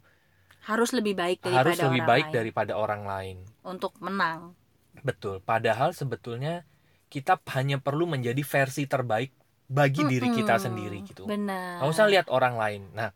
harus 0.66 0.94
lebih 0.94 1.18
baik 1.18 1.42
daripada 1.42 1.58
harus 1.58 1.78
lebih 1.82 2.02
orang 2.06 2.10
baik 2.10 2.26
lain 2.30 2.36
daripada 2.38 2.74
orang 2.78 3.04
lain. 3.06 3.38
untuk 3.66 3.94
menang 3.98 4.54
Betul. 5.02 5.42
Padahal 5.42 5.96
sebetulnya 5.96 6.68
kita 7.12 7.40
hanya 7.56 7.80
perlu 7.80 8.08
menjadi 8.08 8.40
versi 8.44 8.86
terbaik 8.88 9.32
bagi 9.72 10.04
diri 10.04 10.30
kita 10.36 10.60
sendiri 10.60 11.00
gitu. 11.08 11.24
benar 11.28 11.80
Nggak 11.80 11.92
usah 11.92 12.06
lihat 12.12 12.28
orang 12.28 12.56
lain. 12.60 12.82
Nah, 12.92 13.16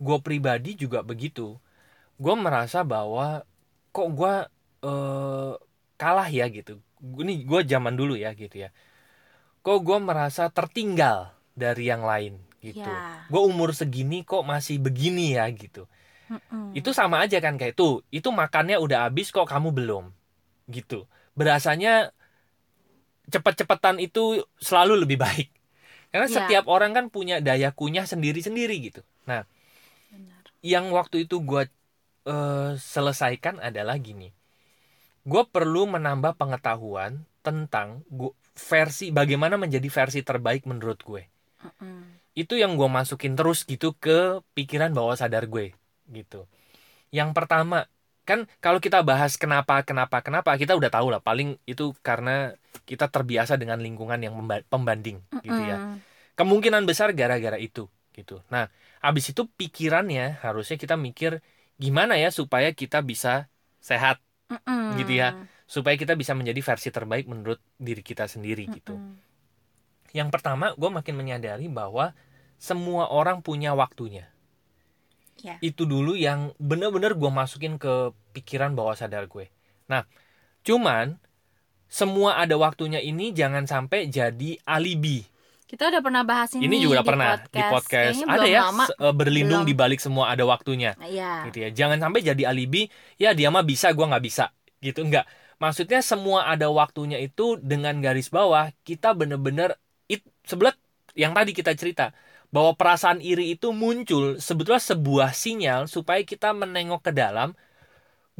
gue 0.00 0.18
pribadi 0.24 0.74
juga 0.76 1.04
begitu. 1.04 1.60
Gue 2.16 2.34
merasa 2.36 2.84
bahwa 2.84 3.44
kok 3.92 4.08
gue 4.12 4.34
eh, 4.84 5.52
kalah 6.00 6.28
ya 6.28 6.48
gitu. 6.48 6.80
Ini 7.00 7.44
gue 7.44 7.60
zaman 7.64 7.94
dulu 7.96 8.16
ya 8.16 8.32
gitu 8.32 8.64
ya. 8.64 8.72
Kok 9.60 9.78
gue 9.84 9.98
merasa 10.00 10.48
tertinggal 10.48 11.36
dari 11.52 11.92
yang 11.92 12.00
lain 12.04 12.40
gitu. 12.64 12.84
Ya. 12.84 13.24
Gue 13.28 13.42
umur 13.44 13.76
segini 13.76 14.24
kok 14.24 14.44
masih 14.44 14.80
begini 14.80 15.36
ya 15.36 15.48
gitu. 15.52 15.84
Mm-mm. 16.32 16.72
Itu 16.72 16.94
sama 16.96 17.24
aja 17.24 17.40
kan 17.42 17.60
kayak 17.60 17.76
tuh. 17.76 18.00
Itu 18.08 18.32
makannya 18.32 18.80
udah 18.80 19.08
habis 19.08 19.28
kok 19.34 19.48
kamu 19.48 19.72
belum 19.74 20.12
gitu. 20.70 21.04
Berasanya 21.36 22.14
cepet-cepetan 23.30 24.00
itu 24.02 24.42
selalu 24.58 25.06
lebih 25.06 25.20
baik. 25.20 25.48
Karena 26.10 26.26
Ya. 26.26 26.34
setiap 26.42 26.64
orang 26.66 26.90
kan 26.90 27.06
punya 27.12 27.38
daya 27.38 27.70
kunyah 27.70 28.02
sendiri-sendiri 28.08 28.76
gitu. 28.90 29.02
Nah, 29.30 29.46
Benar. 30.10 30.42
yang 30.64 30.90
waktu 30.90 31.28
itu 31.28 31.38
gue 31.44 31.68
selesaikan 32.78 33.58
adalah 33.58 33.98
gini. 33.98 34.30
Gue 35.26 35.42
perlu 35.46 35.90
menambah 35.90 36.38
pengetahuan 36.38 37.26
tentang 37.42 38.06
gua, 38.06 38.30
versi 38.54 39.10
bagaimana 39.14 39.56
menjadi 39.60 39.88
versi 39.88 40.20
terbaik 40.26 40.66
menurut 40.70 41.00
gue. 41.02 41.22
Mm-mm. 41.64 42.20
Itu 42.34 42.54
yang 42.56 42.78
gue 42.78 42.88
masukin 42.88 43.34
terus 43.34 43.66
gitu 43.66 43.92
ke 43.98 44.40
pikiran 44.56 44.94
bawah 44.94 45.16
sadar 45.18 45.46
gue 45.50 45.74
gitu. 46.10 46.46
Yang 47.14 47.30
pertama 47.36 47.86
kan 48.28 48.46
kalau 48.62 48.78
kita 48.78 49.02
bahas 49.02 49.34
kenapa 49.34 49.82
kenapa 49.82 50.22
kenapa 50.22 50.54
kita 50.54 50.78
udah 50.78 50.90
tahu 50.92 51.10
lah 51.10 51.20
paling 51.24 51.58
itu 51.66 51.90
karena 52.06 52.54
kita 52.86 53.10
terbiasa 53.10 53.58
dengan 53.58 53.82
lingkungan 53.82 54.20
yang 54.22 54.34
pembanding 54.70 55.18
gitu 55.42 55.62
ya 55.66 55.76
kemungkinan 56.38 56.84
besar 56.88 57.12
gara-gara 57.16 57.58
itu 57.60 57.86
gitu. 58.16 58.42
Nah, 58.52 58.68
habis 59.04 59.30
itu 59.32 59.46
pikirannya 59.46 60.40
harusnya 60.44 60.76
kita 60.80 60.94
mikir 60.98 61.40
gimana 61.80 62.18
ya 62.20 62.28
supaya 62.34 62.74
kita 62.74 63.00
bisa 63.04 63.48
sehat, 63.80 64.20
Mm-mm. 64.50 64.98
gitu 65.00 65.12
ya. 65.22 65.28
Supaya 65.70 65.94
kita 65.94 66.18
bisa 66.18 66.34
menjadi 66.34 66.58
versi 66.58 66.90
terbaik 66.90 67.30
menurut 67.30 67.62
diri 67.78 68.02
kita 68.02 68.26
sendiri 68.26 68.66
gitu. 68.66 68.98
Mm-mm. 68.98 69.14
Yang 70.10 70.28
pertama, 70.34 70.74
gue 70.74 70.90
makin 70.90 71.14
menyadari 71.14 71.70
bahwa 71.70 72.10
semua 72.58 73.06
orang 73.06 73.38
punya 73.38 73.70
waktunya. 73.72 74.26
Ya. 75.40 75.56
Itu 75.62 75.86
dulu 75.86 76.18
yang 76.18 76.50
bener-bener 76.58 77.14
gue 77.14 77.30
masukin 77.30 77.78
ke 77.78 78.10
pikiran 78.34 78.74
bawah 78.74 78.98
sadar 78.98 79.30
gue. 79.30 79.46
Nah, 79.86 80.04
cuman 80.60 81.16
semua 81.86 82.38
ada 82.38 82.58
waktunya 82.58 82.98
ini 82.98 83.30
jangan 83.30 83.66
sampai 83.66 84.06
jadi 84.06 84.58
alibi 84.62 85.26
Kita 85.66 85.86
udah 85.90 86.02
pernah 86.02 86.22
bahas 86.22 86.50
ini, 86.54 86.66
ini 86.66 86.82
juga 86.82 87.02
di 87.02 87.06
pernah 87.06 87.30
podcast. 87.38 87.50
di 87.50 87.62
podcast 87.62 88.14
Kayaknya 88.18 88.26
ada 88.30 88.46
ya 88.46 88.60
lama. 88.66 88.84
eh, 88.86 89.14
berlindung 89.14 89.62
Belum. 89.62 89.70
di 89.70 89.74
balik 89.74 90.00
semua 90.02 90.24
ada 90.30 90.42
waktunya 90.42 90.94
Iya. 90.98 91.46
gitu 91.50 91.58
ya 91.62 91.68
jangan 91.70 91.98
sampai 91.98 92.20
jadi 92.22 92.42
alibi 92.46 92.86
ya 93.18 93.34
dia 93.34 93.50
mah 93.50 93.62
bisa 93.62 93.90
gua 93.90 94.06
nggak 94.10 94.22
bisa 94.22 94.50
gitu 94.78 95.02
enggak 95.02 95.26
maksudnya 95.60 96.00
semua 96.00 96.48
ada 96.48 96.72
waktunya 96.72 97.20
itu 97.20 97.60
dengan 97.60 98.00
garis 98.00 98.32
bawah 98.32 98.72
kita 98.82 99.12
bener-bener 99.12 99.76
it 100.08 100.24
sebelah 100.42 100.74
yang 101.14 101.36
tadi 101.36 101.52
kita 101.52 101.76
cerita 101.76 102.16
bahwa 102.50 102.74
perasaan 102.74 103.22
iri 103.22 103.54
itu 103.54 103.70
muncul 103.70 104.40
sebetulnya 104.42 104.82
sebuah 104.82 105.30
sinyal 105.36 105.86
supaya 105.86 106.24
kita 106.24 106.50
menengok 106.56 107.06
ke 107.06 107.12
dalam 107.14 107.54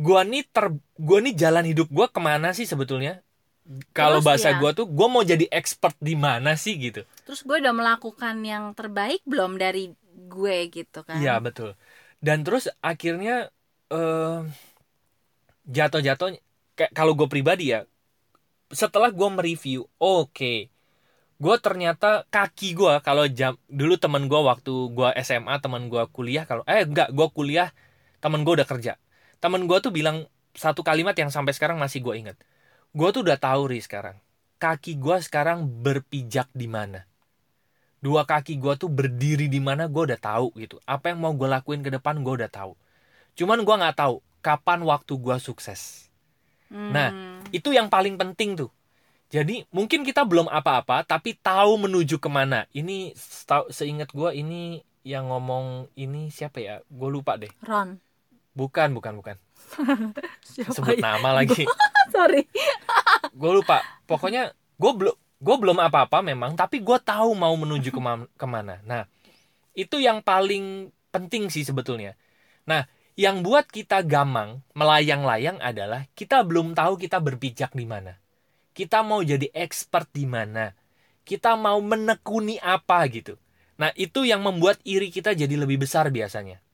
gua 0.01 0.25
nih 0.25 0.43
ter 0.49 0.73
gua 0.99 1.19
nih 1.21 1.35
jalan 1.37 1.65
hidup 1.69 1.89
gua 1.93 2.09
ke 2.09 2.19
mana 2.19 2.57
sih 2.57 2.65
sebetulnya 2.67 3.21
kalau 3.95 4.19
bahasa 4.25 4.51
ya. 4.51 4.59
gua 4.59 4.75
tuh 4.75 4.89
gua 4.89 5.07
mau 5.07 5.23
jadi 5.23 5.47
expert 5.53 5.95
di 6.01 6.17
mana 6.19 6.57
sih 6.59 6.75
gitu 6.81 7.05
Terus 7.31 7.47
gue 7.47 7.63
udah 7.63 7.71
melakukan 7.71 8.43
yang 8.43 8.75
terbaik 8.75 9.23
belum 9.23 9.55
dari 9.55 9.95
gue 10.27 10.57
gitu 10.67 11.07
kan? 11.07 11.23
Iya 11.23 11.39
betul. 11.39 11.79
Dan 12.19 12.43
terus 12.43 12.67
akhirnya 12.83 13.55
eh 13.87 14.39
jatuh-jatuh 15.71 16.27
kayak 16.35 16.50
kalau 16.97 17.13
gue 17.13 17.29
pribadi 17.29 17.77
ya, 17.77 17.85
setelah 18.73 19.13
gue 19.13 19.29
mereview, 19.29 19.85
oke, 20.01 20.55
gue 21.41 21.57
ternyata 21.61 22.25
kaki 22.33 22.73
gue 22.73 22.95
kalau 23.05 23.29
jam 23.29 23.61
dulu 23.69 24.01
temen 24.01 24.25
gue 24.31 24.41
waktu 24.41 24.73
gue 24.95 25.09
SMA 25.21 25.61
temen 25.61 25.93
gue 25.93 26.05
kuliah 26.15 26.45
kalau 26.49 26.65
eh 26.65 26.85
enggak 26.85 27.13
gue 27.13 27.29
kuliah 27.37 27.69
temen 28.25 28.47
gue 28.47 28.55
udah 28.57 28.69
kerja, 28.69 28.97
temen 29.43 29.69
gue 29.69 29.79
tuh 29.85 29.93
bilang 29.93 30.25
satu 30.57 30.81
kalimat 30.81 31.13
yang 31.17 31.29
sampai 31.29 31.53
sekarang 31.53 31.77
masih 31.77 32.01
gue 32.01 32.15
ingat, 32.17 32.37
gue 32.97 33.09
tuh 33.13 33.21
udah 33.27 33.37
tahu 33.37 33.69
ri 33.69 33.85
sekarang 33.85 34.17
kaki 34.61 35.01
gue 35.01 35.17
sekarang 35.25 35.65
berpijak 35.65 36.53
di 36.53 36.69
mana. 36.69 37.09
Dua 38.01 38.29
kaki 38.29 38.61
gue 38.61 38.77
tuh 38.77 38.93
berdiri 38.93 39.49
di 39.49 39.57
mana 39.57 39.89
gue 39.89 40.13
udah 40.13 40.21
tahu 40.21 40.53
gitu. 40.61 40.77
Apa 40.85 41.17
yang 41.17 41.25
mau 41.25 41.33
gue 41.33 41.49
lakuin 41.49 41.81
ke 41.81 41.89
depan 41.89 42.21
gue 42.21 42.45
udah 42.45 42.53
tahu. 42.53 42.77
Cuman 43.41 43.65
gue 43.65 43.75
nggak 43.81 43.97
tahu 43.97 44.21
kapan 44.45 44.85
waktu 44.85 45.17
gue 45.17 45.37
sukses 45.41 46.10
Hmm. 46.71 46.91
Nah, 46.95 47.11
itu 47.51 47.75
yang 47.75 47.91
paling 47.91 48.15
penting 48.15 48.55
tuh. 48.55 48.71
Jadi 49.31 49.63
mungkin 49.71 50.03
kita 50.03 50.27
belum 50.27 50.51
apa-apa 50.51 51.07
tapi 51.07 51.39
tahu 51.39 51.87
menuju 51.87 52.19
ke 52.19 52.27
mana. 52.27 52.67
Ini 52.75 53.15
seingat 53.71 54.11
gue 54.11 54.31
ini 54.35 54.83
yang 55.07 55.31
ngomong 55.31 55.87
ini 55.95 56.35
siapa 56.35 56.59
ya? 56.59 56.83
Gue 56.91 57.11
lupa 57.11 57.39
deh. 57.39 57.51
Ron. 57.63 57.99
bukan 58.51 58.91
bukan 58.91 59.15
bukan. 59.23 59.37
Siapa 60.43 60.75
sebut 60.75 60.99
ya? 60.99 61.15
nama 61.15 61.31
lagi. 61.31 61.63
Sorry. 62.15 62.43
gue 63.41 63.53
lupa. 63.55 63.87
Pokoknya 64.11 64.51
gue 64.75 64.93
belum 64.99 65.15
gue 65.15 65.57
belum 65.63 65.79
apa-apa 65.79 66.21
memang 66.21 66.59
tapi 66.59 66.83
gue 66.83 66.99
tahu 66.99 67.31
mau 67.39 67.55
menuju 67.55 67.95
kema- 67.95 68.27
ke 68.35 68.47
mana. 68.51 68.83
Nah 68.83 69.07
itu 69.79 70.03
yang 70.03 70.19
paling 70.27 70.91
penting 71.15 71.47
sih 71.55 71.63
sebetulnya. 71.63 72.19
Nah 72.67 72.83
yang 73.21 73.45
buat 73.45 73.69
kita 73.69 74.01
gamang 74.01 74.65
melayang-layang 74.73 75.61
adalah 75.61 76.09
kita 76.17 76.41
belum 76.41 76.73
tahu 76.73 76.97
kita 76.97 77.21
berpijak 77.21 77.77
di 77.77 77.85
mana. 77.85 78.17
Kita 78.73 79.05
mau 79.05 79.21
jadi 79.21 79.45
expert 79.53 80.09
di 80.09 80.25
mana. 80.25 80.73
Kita 81.21 81.53
mau 81.53 81.77
menekuni 81.85 82.57
apa 82.57 83.05
gitu. 83.13 83.37
Nah 83.77 83.93
itu 83.93 84.25
yang 84.25 84.41
membuat 84.41 84.81
iri 84.89 85.13
kita 85.13 85.37
jadi 85.37 85.53
lebih 85.53 85.85
besar 85.85 86.09
biasanya. 86.09 86.65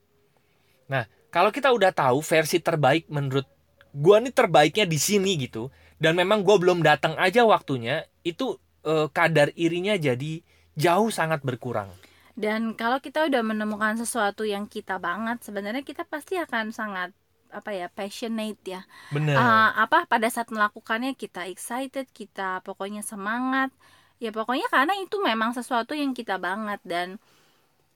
Nah 0.86 1.10
kalau 1.34 1.50
kita 1.50 1.74
udah 1.74 1.90
tahu 1.90 2.22
versi 2.22 2.62
terbaik 2.62 3.10
menurut 3.10 3.50
gua 3.90 4.22
nih 4.22 4.30
terbaiknya 4.30 4.86
di 4.86 5.02
sini 5.02 5.34
gitu 5.42 5.74
dan 5.98 6.14
memang 6.14 6.46
gue 6.46 6.56
belum 6.62 6.84
datang 6.84 7.18
aja 7.18 7.42
waktunya 7.42 8.06
itu 8.22 8.54
eh, 8.86 9.10
kadar 9.10 9.50
irinya 9.58 9.98
jadi 9.98 10.44
jauh 10.78 11.10
sangat 11.10 11.42
berkurang 11.42 11.90
Dan 12.36 12.76
kalau 12.76 13.00
kita 13.00 13.24
udah 13.28 13.40
menemukan 13.40 13.96
sesuatu 13.96 14.44
yang 14.44 14.68
kita 14.68 15.00
banget, 15.00 15.40
sebenarnya 15.40 15.80
kita 15.80 16.04
pasti 16.04 16.36
akan 16.36 16.68
sangat 16.68 17.10
apa 17.48 17.70
ya 17.72 17.86
passionate 17.88 18.60
ya. 18.66 18.80
bener 19.10 19.36
Ah, 19.38 19.72
apa 19.84 20.04
pada 20.04 20.28
saat 20.28 20.52
melakukannya 20.52 21.16
kita 21.16 21.48
excited, 21.48 22.06
kita 22.12 22.60
pokoknya 22.66 23.00
semangat. 23.00 23.72
Ya 24.20 24.30
pokoknya 24.32 24.68
karena 24.72 24.94
itu 25.00 25.16
memang 25.20 25.52
sesuatu 25.56 25.92
yang 25.96 26.12
kita 26.16 26.36
banget 26.40 26.80
dan 26.84 27.08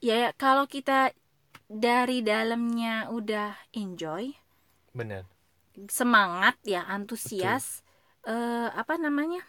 ya 0.00 0.32
kalau 0.36 0.64
kita 0.68 1.12
dari 1.70 2.20
dalamnya 2.24 3.08
udah 3.12 3.56
enjoy, 3.76 4.32
bener 4.94 5.24
semangat 5.88 6.56
ya, 6.66 6.80
antusias 6.88 7.82
eh 8.28 8.68
apa 8.80 8.94
namanya? 9.00 9.40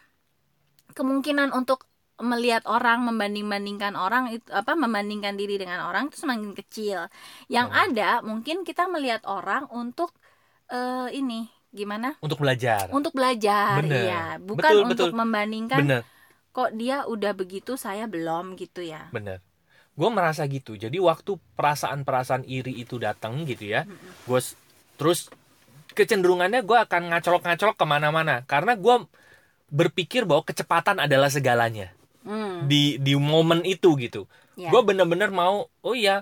kemungkinan 0.97 1.55
untuk 1.55 1.87
melihat 2.21 2.63
orang 2.65 3.03
membanding-bandingkan 3.03 3.93
orang 3.93 4.31
itu 4.31 4.45
apa 4.49 4.73
membandingkan 4.73 5.35
diri 5.35 5.57
dengan 5.57 5.83
orang 5.83 6.07
itu 6.07 6.17
semakin 6.17 6.53
kecil. 6.53 7.09
Yang 7.47 7.67
Hmm. 7.69 7.83
ada 7.89 8.09
mungkin 8.21 8.63
kita 8.63 8.87
melihat 8.87 9.25
orang 9.25 9.65
untuk 9.69 10.13
eh 10.67 11.09
ini 11.11 11.49
gimana? 11.69 12.15
untuk 12.19 12.39
belajar 12.39 12.87
Untuk 12.91 13.11
belajar, 13.11 13.79
Bener. 13.79 14.03
iya, 14.05 14.23
bukan 14.37 14.71
Betul, 14.71 14.83
untuk 14.85 15.07
betul. 15.11 15.19
membandingkan 15.19 15.79
bener 15.81 16.03
kok 16.51 16.75
dia 16.75 17.07
udah 17.07 17.31
begitu 17.31 17.79
saya 17.79 18.11
belum 18.11 18.59
gitu 18.59 18.83
ya. 18.83 19.07
bener 19.09 19.39
gue 19.91 20.09
merasa 20.09 20.43
gitu 20.47 20.75
jadi 20.75 20.99
waktu 20.99 21.39
perasaan-perasaan 21.55 22.43
iri 22.43 22.75
itu 22.75 22.95
datang 22.95 23.43
gitu 23.43 23.67
ya 23.67 23.87
gue 24.27 24.39
terus 24.95 25.31
kecenderungannya 25.89 26.59
gue 26.61 26.75
akan 26.77 27.11
ngacolok-ngacolok 27.11 27.75
ke 27.75 27.85
mana-mana 27.87 28.43
karena 28.43 28.75
gue 28.75 28.95
berpikir 29.67 30.27
bahwa 30.27 30.43
kecepatan 30.43 30.99
adalah 30.99 31.31
segalanya 31.31 31.95
Hmm, 32.21 32.69
di 32.69 33.01
di 33.01 33.17
momen 33.17 33.65
itu 33.65 33.97
gitu 33.97 34.29
ya. 34.53 34.69
gue 34.69 34.81
bener-bener 34.85 35.33
mau 35.33 35.65
oh 35.81 35.95
iya 35.97 36.21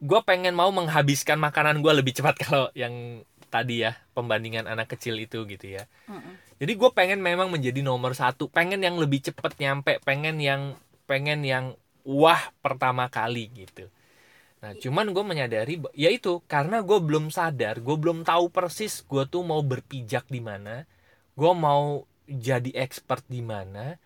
gue 0.00 0.20
pengen 0.26 0.56
mau 0.56 0.70
menghabiskan 0.74 1.38
makanan 1.38 1.84
gue 1.84 1.92
lebih 1.92 2.16
cepat 2.18 2.36
kalau 2.44 2.66
yang 2.74 3.22
tadi 3.50 3.86
ya 3.86 3.94
pembandingan 4.14 4.66
anak 4.66 4.94
kecil 4.94 5.18
itu 5.18 5.46
gitu 5.46 5.66
ya 5.66 5.86
Mm-mm. 6.10 6.34
jadi 6.58 6.72
gue 6.74 6.90
pengen 6.94 7.20
memang 7.22 7.50
menjadi 7.50 7.80
nomor 7.82 8.14
satu 8.18 8.50
pengen 8.50 8.82
yang 8.82 8.98
lebih 8.98 9.22
cepet 9.22 9.52
nyampe 9.62 9.98
pengen 10.02 10.38
yang 10.42 10.62
pengen 11.06 11.42
yang 11.46 11.74
wah 12.06 12.42
pertama 12.62 13.06
kali 13.10 13.50
gitu 13.54 13.86
nah 14.60 14.76
cuman 14.76 15.06
gue 15.16 15.24
menyadari 15.24 15.74
ya 15.96 16.12
itu 16.12 16.44
karena 16.44 16.84
gue 16.84 16.98
belum 17.00 17.32
sadar 17.32 17.80
gue 17.80 17.96
belum 17.96 18.28
tahu 18.28 18.52
persis 18.52 19.00
gue 19.08 19.24
tuh 19.24 19.40
mau 19.40 19.60
berpijak 19.64 20.28
di 20.28 20.40
mana 20.44 20.84
gue 21.38 21.52
mau 21.56 22.04
jadi 22.28 22.70
expert 22.76 23.24
di 23.26 23.40
mana 23.40 23.96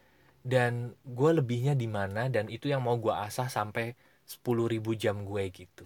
dan 0.45 0.93
gue 1.05 1.31
lebihnya 1.39 1.73
di 1.83 1.89
mana 1.89 2.29
dan 2.35 2.47
itu 2.53 2.67
yang 2.73 2.83
mau 2.87 2.97
gue 3.01 3.13
asah 3.27 3.49
sampai 3.49 3.97
10.000 4.29 4.93
jam 4.97 5.17
gue 5.25 5.43
gitu 5.53 5.85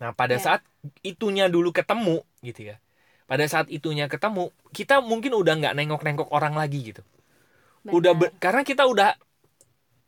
nah 0.00 0.12
pada 0.12 0.36
Ya. 0.36 0.40
saat 0.40 0.62
itunya 1.04 1.46
dulu 1.48 1.70
ketemu 1.72 2.22
gitu 2.44 2.72
ya 2.74 2.76
pada 3.30 3.44
saat 3.52 3.68
itunya 3.72 4.06
ketemu 4.12 4.52
kita 4.76 5.00
mungkin 5.04 5.32
udah 5.40 5.54
nggak 5.60 5.74
nengok-nengok 5.78 6.28
orang 6.36 6.54
lagi 6.58 6.92
gitu 6.94 7.02
udah 7.92 8.12
Benar. 8.12 8.16
ber- 8.18 8.34
karena 8.42 8.62
kita 8.66 8.84
udah 8.88 9.16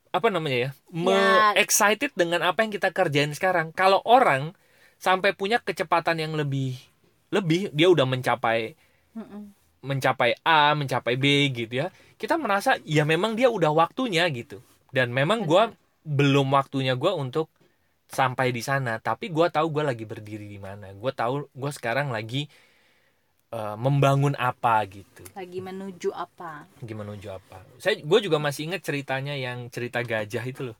apa 0.09 0.29
namanya 0.33 0.59
ya, 0.69 0.71
me- 0.89 1.45
Ya. 1.45 1.53
excited 1.53 2.11
dengan 2.17 2.41
apa 2.41 2.65
yang 2.65 2.73
kita 2.73 2.89
kerjain 2.97 3.33
sekarang 3.37 3.71
kalau 3.77 4.01
orang 4.09 4.57
sampai 4.99 5.37
punya 5.37 5.61
kecepatan 5.61 6.17
yang 6.19 6.33
lebih 6.35 6.81
lebih 7.29 7.69
dia 7.77 7.87
udah 7.93 8.09
mencapai 8.09 8.73
Mm-mm. 9.17 9.55
mencapai 9.79 10.35
A 10.43 10.75
mencapai 10.75 11.15
B 11.15 11.25
gitu 11.55 11.87
ya 11.87 11.87
kita 12.19 12.35
merasa 12.35 12.77
ya 12.83 13.07
memang 13.07 13.39
dia 13.39 13.49
udah 13.49 13.71
waktunya 13.71 14.27
gitu. 14.35 14.59
Dan 14.91 15.15
memang 15.15 15.47
gua 15.47 15.71
belum 16.03 16.51
waktunya 16.53 16.99
gua 16.99 17.15
untuk 17.15 17.47
sampai 18.11 18.51
di 18.51 18.61
sana. 18.61 18.99
Tapi 18.99 19.31
gua 19.31 19.49
tahu 19.49 19.71
gua 19.71 19.95
lagi 19.95 20.03
berdiri 20.03 20.51
di 20.51 20.59
mana. 20.59 20.91
Gua 20.93 21.15
tahu 21.15 21.47
gua 21.55 21.71
sekarang 21.71 22.11
lagi 22.11 22.51
eh, 23.55 23.77
membangun 23.79 24.35
apa 24.37 24.83
gitu. 24.91 25.25
Lagi 25.33 25.59
menuju 25.63 26.11
apa? 26.13 26.67
gimana 26.85 27.15
menuju 27.15 27.29
apa. 27.33 27.65
Saya 27.81 28.03
gue 28.03 28.19
juga 28.21 28.37
masih 28.37 28.69
ingat 28.71 28.83
ceritanya 28.85 29.35
yang 29.39 29.71
cerita 29.73 30.03
gajah 30.05 30.45
itu 30.45 30.73
loh. 30.73 30.79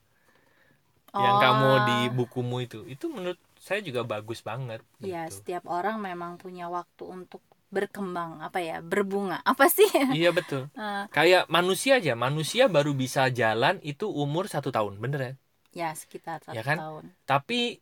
Yang 1.17 1.37
Oh. 1.37 1.43
kamu 1.43 1.71
di 1.89 1.99
bukumu 2.13 2.57
itu. 2.61 2.85
Itu 2.85 3.09
menurut 3.09 3.41
saya 3.59 3.81
juga 3.81 4.05
bagus 4.05 4.45
banget 4.45 4.85
Ya, 5.01 5.27
gitu. 5.27 5.41
setiap 5.43 5.65
orang 5.67 5.99
memang 5.99 6.37
punya 6.39 6.69
waktu 6.71 7.03
untuk 7.09 7.43
berkembang, 7.69 8.41
apa 8.41 8.59
ya, 8.61 8.81
berbunga. 8.81 9.41
Apa 9.45 9.69
sih? 9.69 9.89
iya 10.13 10.33
betul. 10.33 10.69
Eh, 10.79 11.05
kayak 11.13 11.47
manusia 11.53 12.01
aja. 12.01 12.17
Manusia 12.17 12.67
baru 12.67 12.93
bisa 12.93 13.29
jalan 13.29 13.77
itu 13.85 14.09
umur 14.09 14.49
satu 14.49 14.73
tahun 14.73 14.97
bener 14.99 15.21
ya? 15.21 15.33
Ya, 15.77 15.89
sekitar 15.93 16.41
satu 16.41 16.57
Ya 16.57 16.65
kan? 16.65 16.81
tahun. 16.81 17.05
tapi 17.25 17.79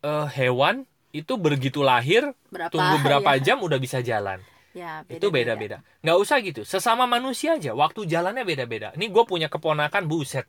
eh, 0.00 0.26
hewan 0.34 0.88
itu 1.12 1.36
begitu 1.36 1.80
lahir 1.80 2.32
Berapa? 2.52 2.72
tunggu 2.72 2.96
berapa 3.00 3.36
ya, 3.36 3.52
jam 3.52 3.58
udah 3.60 3.76
bisa 3.76 4.00
jalan. 4.00 4.40
Ya, 4.76 5.02
itu 5.10 5.32
beda-beda. 5.32 5.80
nggak 6.04 6.18
usah 6.20 6.38
gitu. 6.38 6.62
Sesama 6.62 7.08
manusia 7.08 7.56
aja 7.58 7.72
waktu 7.74 8.04
jalannya 8.06 8.44
beda-beda. 8.46 8.92
Ini 8.94 9.10
gue 9.10 9.24
punya 9.26 9.48
keponakan 9.50 10.04
buset. 10.06 10.46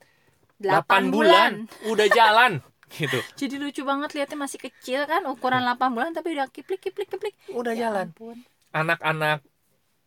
8 0.60 1.08
8 1.08 1.08
bulan. 1.10 1.52
udah 1.88 2.08
jalan 2.12 2.60
gitu. 3.00 3.16
Jadi 3.40 3.56
lucu 3.58 3.82
banget 3.88 4.12
lihatnya 4.14 4.38
masih 4.38 4.60
kecil 4.60 5.08
kan, 5.08 5.24
ukuran 5.26 5.64
8 5.64 5.96
bulan 5.96 6.12
tapi 6.12 6.36
udah 6.36 6.48
kiplik 6.52 6.84
kiplik 6.84 7.08
kiplik. 7.10 7.34
udah 7.50 7.74
Ya 7.74 7.90
jalan. 7.90 8.12
ampun. 8.12 8.38
Anak-anak 8.74 9.42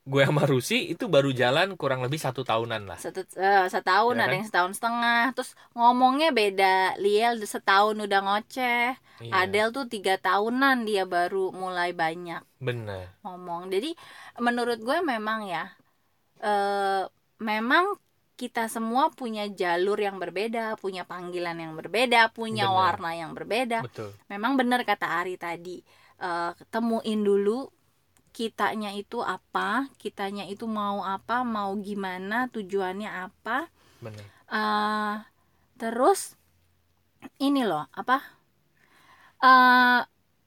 gue 0.03 0.23
sama 0.27 0.43
Rusi 0.51 0.91
itu 0.91 1.07
baru 1.07 1.31
jalan 1.31 1.79
kurang 1.79 2.03
lebih 2.03 2.19
satu 2.19 2.43
tahunan 2.43 2.83
lah. 2.91 2.99
Satu, 2.99 3.23
eh, 3.39 3.67
setahun 3.71 4.15
Ya 4.19 4.27
ada 4.27 4.35
kan? 4.35 4.39
yang 4.39 4.47
setahun 4.51 4.73
setengah. 4.79 5.23
Terus 5.39 5.51
ngomongnya 5.79 6.35
beda. 6.35 6.99
Liel 6.99 7.39
setahun 7.47 7.95
udah 8.03 8.21
ngoceh. 8.27 8.99
Iya, 9.23 9.33
Adel 9.47 9.71
tuh 9.71 9.87
tiga 9.87 10.19
tahunan 10.19 10.83
dia 10.83 11.07
baru 11.07 11.55
mulai 11.55 11.95
banyak 11.95 12.43
bener. 12.59 13.15
ngomong. 13.23 13.71
Jadi 13.71 13.95
menurut 14.43 14.83
gue 14.83 14.99
memang 15.07 15.47
ya 15.47 15.71
eh 16.43 17.05
memang 17.39 17.95
kita 18.35 18.67
semua 18.67 19.15
punya 19.15 19.47
jalur 19.47 19.95
yang 19.95 20.19
berbeda 20.19 20.75
punya 20.83 21.07
panggilan 21.07 21.55
yang 21.55 21.79
berbeda 21.79 22.35
punya 22.35 22.67
Benar. 22.67 22.99
warna 22.99 23.11
yang 23.15 23.31
berbeda. 23.39 23.87
Betul. 23.87 24.11
Memang 24.27 24.59
benar 24.59 24.83
kata 24.83 25.07
Ari 25.23 25.39
tadi 25.39 25.79
eh, 26.19 26.51
temuin 26.75 27.23
dulu 27.23 27.71
kitanya 28.33 28.91
itu 28.97 29.21
apa 29.21 29.93
kitanya 30.01 30.49
itu 30.49 30.65
mau 30.65 31.05
apa 31.05 31.45
mau 31.45 31.77
gimana 31.79 32.49
tujuannya 32.49 33.09
apa. 33.09 33.69
Bener. 34.01 34.25
Eh 34.49 35.15
terus 35.77 36.35
ini 37.39 37.63
loh 37.63 37.87
apa? 37.93 38.19
Eh 39.45 40.01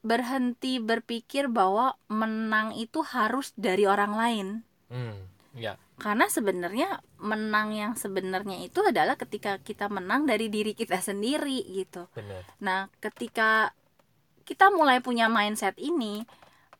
berhenti 0.06 0.78
berpikir 0.78 1.50
bahwa 1.50 1.98
menang 2.06 2.78
itu 2.78 3.02
harus 3.02 3.58
dari 3.58 3.90
orang 3.90 4.14
lain. 4.14 4.48
Hmm, 4.94 5.18
ya. 5.58 5.82
Karena 5.98 6.30
sebenarnya 6.30 7.02
menang 7.18 7.74
yang 7.74 7.94
sebenarnya 7.98 8.62
itu 8.62 8.86
adalah 8.86 9.18
ketika 9.18 9.58
kita 9.58 9.90
menang 9.90 10.30
dari 10.30 10.54
diri 10.54 10.78
kita 10.78 11.02
sendiri 11.02 11.66
gitu. 11.74 12.06
Bener. 12.14 12.46
Nah, 12.62 12.86
ketika 13.02 13.74
kita 14.46 14.70
mulai 14.70 15.02
punya 15.02 15.26
mindset 15.26 15.74
ini, 15.82 16.22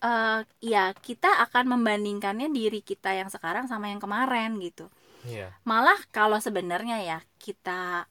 eh 0.06 0.40
ya 0.62 0.94
kita 0.94 1.30
akan 1.50 1.66
membandingkannya 1.78 2.54
diri 2.54 2.80
kita 2.86 3.10
yang 3.18 3.30
sekarang 3.34 3.66
sama 3.66 3.90
yang 3.90 4.02
kemarin 4.04 4.62
gitu. 4.62 4.86
iya. 5.26 5.50
Malah 5.66 5.98
kalau 6.14 6.38
sebenarnya 6.38 6.98
ya 7.02 7.18
kita 7.42 8.06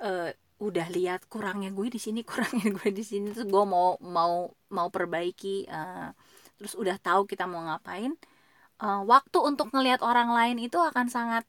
eh 0.00 0.32
udah 0.58 0.86
lihat 0.90 1.20
kurangnya 1.30 1.70
gue 1.70 1.88
di 1.92 2.00
sini, 2.02 2.20
kurangnya 2.28 2.68
gue 2.74 2.90
di 2.90 3.04
sini, 3.06 3.30
terus 3.34 3.46
gue 3.46 3.64
mau 3.68 3.94
mau 4.02 4.50
mau 4.72 4.88
perbaiki, 4.90 5.68
eh, 5.68 6.08
terus 6.58 6.74
udah 6.74 6.96
tahu 6.98 7.28
kita 7.30 7.44
mau 7.46 7.62
ngapain, 7.68 8.12
eh, 8.82 9.00
waktu 9.12 9.38
untuk 9.44 9.68
ngelihat 9.74 10.00
orang 10.02 10.30
lain 10.32 10.56
itu 10.66 10.78
akan 10.80 11.06
sangat 11.12 11.44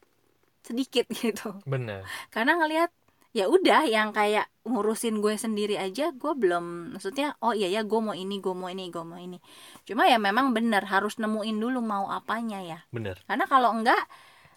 sedikit 0.65 1.05
gitu. 1.23 1.55
Bener 1.65 2.03
karena 2.33 2.59
ngelihat 2.59 2.91
ya 3.29 3.45
udah 3.45 3.85
yang 3.85 4.09
kayak 4.09 4.49
ngurusin 4.65 5.21
gue 5.21 5.37
sendiri 5.37 5.77
aja 5.77 6.09
gue 6.13 6.33
belum 6.33 6.97
maksudnya 6.97 7.37
oh 7.45 7.53
iya 7.53 7.69
ya 7.69 7.81
gue 7.85 7.99
mau 8.01 8.17
ini 8.17 8.41
gue 8.41 8.53
mau 8.53 8.69
ini 8.69 8.89
gue 8.89 9.03
mau 9.05 9.17
ini. 9.21 9.37
Cuma 9.85 10.09
ya 10.09 10.17
memang 10.17 10.49
bener 10.53 10.85
harus 10.89 11.21
nemuin 11.21 11.57
dulu 11.57 11.81
mau 11.81 12.09
apanya 12.09 12.61
ya. 12.61 12.79
Bener 12.89 13.21
karena 13.29 13.45
kalau 13.45 13.73
enggak 13.73 14.01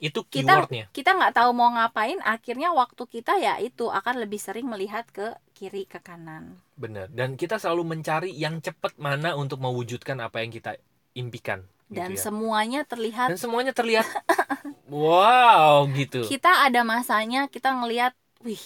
itu 0.02 0.18
kita 0.26 0.66
keywordnya. 0.66 0.85
kita 0.90 1.14
nggak 1.14 1.35
tahu 1.38 1.50
mau 1.54 1.70
ngapain 1.78 2.18
akhirnya 2.26 2.74
waktu 2.74 3.06
kita 3.06 3.38
ya 3.38 3.62
itu 3.62 3.87
akan 3.87 4.18
lebih 4.18 4.40
sering 4.42 4.66
melihat 4.66 5.06
ke 5.12 5.37
kiri 5.54 5.87
ke 5.87 6.02
kanan. 6.02 6.58
Bener 6.74 7.06
dan 7.12 7.38
kita 7.38 7.61
selalu 7.61 7.87
mencari 7.96 8.35
yang 8.35 8.58
cepat 8.58 8.98
mana 8.98 9.38
untuk 9.38 9.62
mewujudkan 9.62 10.18
apa 10.18 10.42
yang 10.42 10.50
kita 10.50 10.74
impikan 11.14 11.62
dan 11.92 12.08
gitu 12.11 12.18
ya. 12.18 12.22
semuanya 12.24 12.80
terlihat 12.88 13.28
dan 13.30 13.38
semuanya 13.38 13.72
terlihat 13.76 14.08
wow 14.90 15.85
gitu. 15.92 16.24
Kita 16.26 16.66
ada 16.66 16.82
masanya 16.82 17.46
kita 17.46 17.70
ngelihat 17.70 18.16
wih 18.42 18.62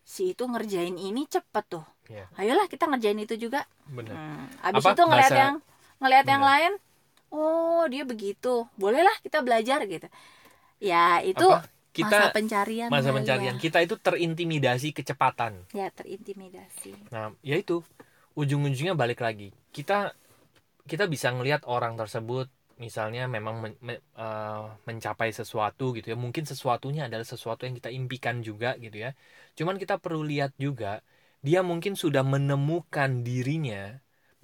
si 0.00 0.32
itu 0.32 0.42
ngerjain 0.42 0.94
ini 0.94 1.24
cepet 1.24 1.64
tuh 1.68 1.86
Iya. 2.06 2.26
ayolah 2.34 2.66
kita 2.66 2.84
ngerjain 2.84 3.18
itu 3.18 3.38
juga 3.38 3.62
bener 3.86 4.12
Hmm, 4.12 4.46
abis 4.64 4.82
Apa? 4.82 4.90
itu 4.92 5.02
ngelihat 5.04 5.30
Bahasa- 5.30 5.42
yang 5.46 5.54
ngelihat 6.00 6.26
yang 6.26 6.42
lain, 6.42 6.72
oh 7.28 7.84
dia 7.86 8.02
begitu, 8.02 8.64
bolehlah 8.74 9.12
kita 9.20 9.38
belajar 9.40 9.84
gitu. 9.84 10.08
Ya 10.78 11.20
itu 11.20 11.44
apa 11.44 11.62
masa 11.62 11.92
kita 11.92 12.18
pencarian. 12.32 12.88
masa 12.88 13.10
pencarian 13.10 13.56
kita 13.56 13.78
itu 13.78 13.94
terintimidasi 13.94 14.90
kecepatan 14.90 15.68
Ya. 15.70 15.86
ya 15.86 15.86
terintimidasi. 15.92 16.96
Nah, 17.08 17.36
ya 17.40 17.54
itu 17.54 17.84
ujung-ujungnya 18.32 18.94
balik 18.94 19.20
lagi. 19.20 19.52
Kita 19.68 20.10
kita 20.82 21.04
bisa 21.04 21.30
ngelihat 21.30 21.62
orang 21.64 21.94
tersebut 21.94 22.50
misalnya 22.84 23.20
memang 23.34 23.54
men- 23.64 23.80
me- 23.86 24.02
eh, 24.24 24.60
mencapai 24.88 25.30
sesuatu 25.38 25.84
gitu 25.96 26.06
ya. 26.12 26.16
Mungkin 26.24 26.44
sesuatunya 26.50 27.02
adalah 27.08 27.26
sesuatu 27.32 27.62
yang 27.66 27.74
kita 27.78 27.90
impikan 27.98 28.36
juga 28.48 28.68
gitu 28.84 28.96
ya. 29.04 29.10
Cuman 29.58 29.76
kita 29.82 29.94
perlu 30.04 30.20
lihat 30.30 30.52
juga 30.64 30.88
dia 31.46 31.60
mungkin 31.70 31.92
sudah 32.02 32.22
menemukan 32.34 33.10
dirinya 33.26 33.76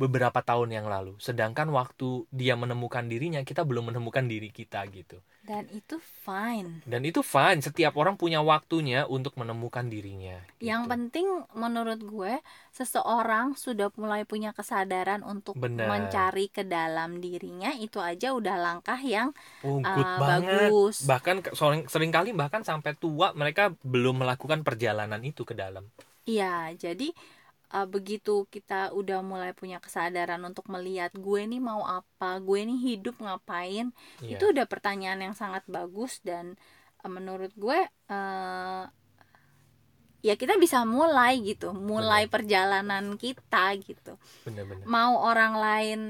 beberapa 0.03 0.41
tahun 0.49 0.71
yang 0.77 0.87
lalu. 0.95 1.17
Sedangkan 1.27 1.69
waktu 1.79 2.05
dia 2.41 2.55
menemukan 2.63 3.05
dirinya, 3.13 3.41
kita 3.49 3.63
belum 3.69 3.85
menemukan 3.93 4.25
diri 4.33 4.49
kita 4.59 4.81
gitu. 4.97 5.17
Dan 5.47 5.71
itu 5.71 5.97
fine. 6.27 6.83
Dan 6.83 7.07
itu 7.07 7.23
fine, 7.23 7.63
setiap 7.63 7.95
orang 7.95 8.19
punya 8.19 8.43
waktunya 8.43 9.07
untuk 9.07 9.39
menemukan 9.39 9.87
dirinya. 9.87 10.43
Yang 10.59 10.83
gitu. 10.83 10.91
penting 10.91 11.27
menurut 11.55 12.01
gue 12.03 12.35
seseorang 12.75 13.55
sudah 13.55 13.95
mulai 13.95 14.27
punya 14.27 14.51
kesadaran 14.51 15.23
untuk 15.23 15.55
Benar. 15.55 15.87
mencari 15.87 16.51
ke 16.51 16.67
dalam 16.67 17.23
dirinya 17.23 17.71
itu 17.79 18.03
aja 18.03 18.35
udah 18.35 18.57
langkah 18.59 18.99
yang 18.99 19.31
Oh, 19.63 19.79
uh, 19.81 20.19
banget. 20.19 20.69
bagus. 20.69 21.07
bahkan 21.07 21.37
sering 21.55 21.87
sering 21.87 22.11
kali 22.11 22.35
bahkan 22.35 22.67
sampai 22.67 22.99
tua 22.99 23.31
mereka 23.33 23.71
belum 23.87 24.27
melakukan 24.27 24.67
perjalanan 24.67 25.23
itu 25.23 25.47
ke 25.47 25.55
dalam 25.55 25.87
Iya, 26.27 26.75
jadi 26.75 27.15
uh, 27.73 27.87
begitu 27.87 28.47
kita 28.47 28.91
udah 28.93 29.23
mulai 29.23 29.51
punya 29.53 29.79
kesadaran 29.79 30.39
untuk 30.43 30.67
melihat 30.67 31.11
gue 31.15 31.43
nih 31.43 31.59
mau 31.59 31.83
apa, 31.83 32.39
gue 32.39 32.61
nih 32.63 32.79
hidup 32.95 33.19
ngapain, 33.19 33.91
Iya. 34.21 34.37
itu 34.39 34.45
udah 34.53 34.67
pertanyaan 34.67 35.21
yang 35.23 35.35
sangat 35.35 35.63
bagus 35.67 36.19
dan 36.23 36.55
uh, 37.03 37.11
menurut 37.11 37.51
gue 37.55 37.79
uh, 38.11 38.85
ya 40.21 40.35
kita 40.35 40.59
bisa 40.59 40.83
mulai 40.83 41.39
gitu, 41.41 41.71
mulai 41.71 42.27
perjalanan 42.27 43.15
kita 43.15 43.79
gitu. 43.79 44.19
bener-bener 44.43 44.83
Mau 44.85 45.23
orang 45.23 45.55
lain 45.55 46.01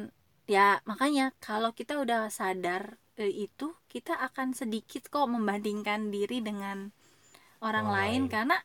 ya 0.47 0.79
makanya 0.87 1.35
kalau 1.42 1.75
kita 1.75 1.99
udah 1.99 2.31
sadar 2.31 2.97
eh, 3.19 3.29
itu 3.49 3.75
kita 3.90 4.14
akan 4.14 4.55
sedikit 4.55 5.11
kok 5.11 5.27
membandingkan 5.27 6.14
diri 6.14 6.38
dengan 6.38 6.95
orang 7.59 7.88
Orang 7.90 7.92
lain 7.92 8.23
lain. 8.25 8.33
karena 8.33 8.57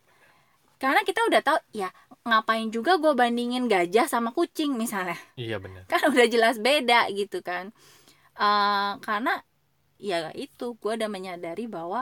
karena 0.82 1.06
kita 1.06 1.22
udah 1.30 1.42
tahu 1.46 1.60
ya 1.78 1.94
ngapain 2.26 2.74
juga 2.74 2.98
gue 2.98 3.14
bandingin 3.14 3.70
gajah 3.70 4.10
sama 4.10 4.34
kucing 4.34 4.74
misalnya. 4.74 5.18
Iya 5.38 5.62
bener. 5.62 5.86
Kan 5.86 6.10
udah 6.10 6.26
jelas 6.26 6.58
beda 6.58 7.06
gitu 7.14 7.46
kan. 7.46 7.70
Eh, 8.34 8.92
karena 9.06 9.46
ya 10.02 10.34
itu 10.34 10.74
gue 10.82 10.94
udah 10.98 11.10
menyadari 11.10 11.70
bahwa 11.70 12.02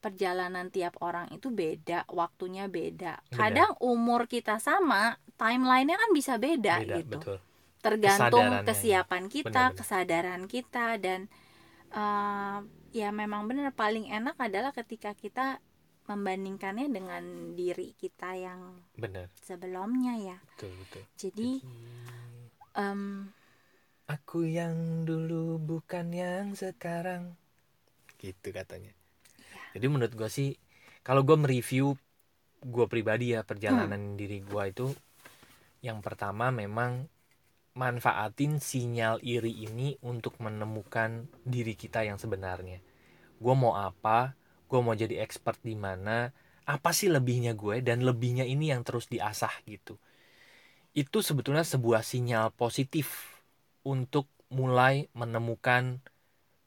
perjalanan 0.00 0.72
tiap 0.72 0.96
orang 1.04 1.28
itu 1.28 1.52
beda 1.52 2.08
waktunya 2.08 2.64
beda. 2.72 3.20
Benar. 3.28 3.36
kadang 3.36 3.70
umur 3.84 4.24
kita 4.24 4.56
sama 4.56 5.20
timelinenya 5.36 6.00
kan 6.00 6.10
bisa 6.16 6.40
beda, 6.40 6.80
beda 6.80 6.96
gitu. 7.04 7.16
betul. 7.20 7.38
Tergantung 7.80 8.64
kesiapan 8.64 9.28
kita 9.28 9.48
Benar-benar. 9.72 9.76
kesadaran 9.76 10.42
kita 10.48 10.96
dan 10.96 11.28
eh, 11.92 12.58
ya 12.96 13.08
memang 13.12 13.44
benar 13.48 13.72
paling 13.76 14.08
enak 14.08 14.36
adalah 14.40 14.72
ketika 14.72 15.12
kita 15.12 15.60
membandingkannya 16.10 16.90
dengan 16.90 17.54
diri 17.54 17.94
kita 17.94 18.34
yang 18.34 18.74
bener 18.98 19.30
sebelumnya 19.38 20.18
ya. 20.18 20.38
Betul 20.58 20.74
betul. 20.82 21.02
Jadi 21.14 21.50
em, 22.74 23.30
aku 24.10 24.42
yang 24.42 25.06
dulu 25.06 25.62
bukan 25.62 26.10
yang 26.10 26.58
sekarang. 26.58 27.38
Gitu 28.18 28.50
katanya. 28.50 28.90
Jadi 29.70 29.86
menurut 29.86 30.10
gue 30.18 30.26
sih 30.26 30.58
kalau 31.06 31.22
gue 31.22 31.38
mereview 31.38 31.94
gue 32.60 32.86
pribadi 32.90 33.32
ya 33.32 33.46
perjalanan 33.46 34.18
diri 34.18 34.44
gue 34.44 34.64
itu 34.68 34.92
yang 35.80 36.04
pertama 36.04 36.52
memang 36.52 37.08
manfaatin 37.72 38.60
sinyal 38.60 39.22
iri 39.24 39.64
ini 39.64 39.96
untuk 40.04 40.36
menemukan 40.42 41.30
diri 41.46 41.78
kita 41.78 42.02
yang 42.04 42.18
sebenarnya. 42.18 42.82
Gue 43.40 43.54
mau 43.56 43.78
apa 43.78 44.36
gue 44.70 44.78
mau 44.78 44.94
jadi 44.94 45.18
expert 45.26 45.58
di 45.66 45.74
mana 45.74 46.30
apa 46.62 46.94
sih 46.94 47.10
lebihnya 47.10 47.58
gue 47.58 47.82
dan 47.82 48.06
lebihnya 48.06 48.46
ini 48.46 48.70
yang 48.70 48.86
terus 48.86 49.10
diasah 49.10 49.50
gitu. 49.66 49.98
Itu 50.94 51.18
sebetulnya 51.26 51.66
sebuah 51.66 52.06
sinyal 52.06 52.54
positif 52.54 53.34
untuk 53.82 54.30
mulai 54.54 55.10
menemukan 55.14 55.98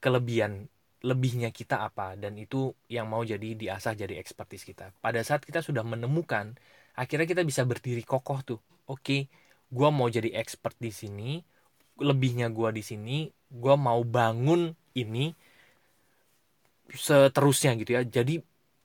kelebihan 0.04 0.68
lebihnya 1.04 1.52
kita 1.52 1.84
apa 1.84 2.16
dan 2.16 2.40
itu 2.40 2.72
yang 2.88 3.08
mau 3.12 3.24
jadi 3.24 3.56
diasah 3.56 3.96
jadi 3.96 4.20
ekspertis 4.20 4.64
kita. 4.68 4.92
Pada 5.00 5.24
saat 5.24 5.44
kita 5.48 5.64
sudah 5.64 5.84
menemukan 5.84 6.56
akhirnya 6.96 7.28
kita 7.28 7.44
bisa 7.48 7.64
berdiri 7.64 8.04
kokoh 8.04 8.40
tuh. 8.44 8.60
Oke 8.88 9.32
gua 9.72 9.90
mau 9.92 10.12
jadi 10.12 10.36
expert 10.36 10.76
di 10.80 10.92
sini 10.92 11.40
lebihnya 12.00 12.52
gua 12.52 12.76
di 12.76 12.84
sini 12.84 13.32
gua 13.52 13.76
mau 13.80 14.04
bangun 14.04 14.76
ini 14.96 15.36
seterusnya 16.92 17.78
gitu 17.80 17.96
ya. 17.96 18.02
Jadi 18.04 18.42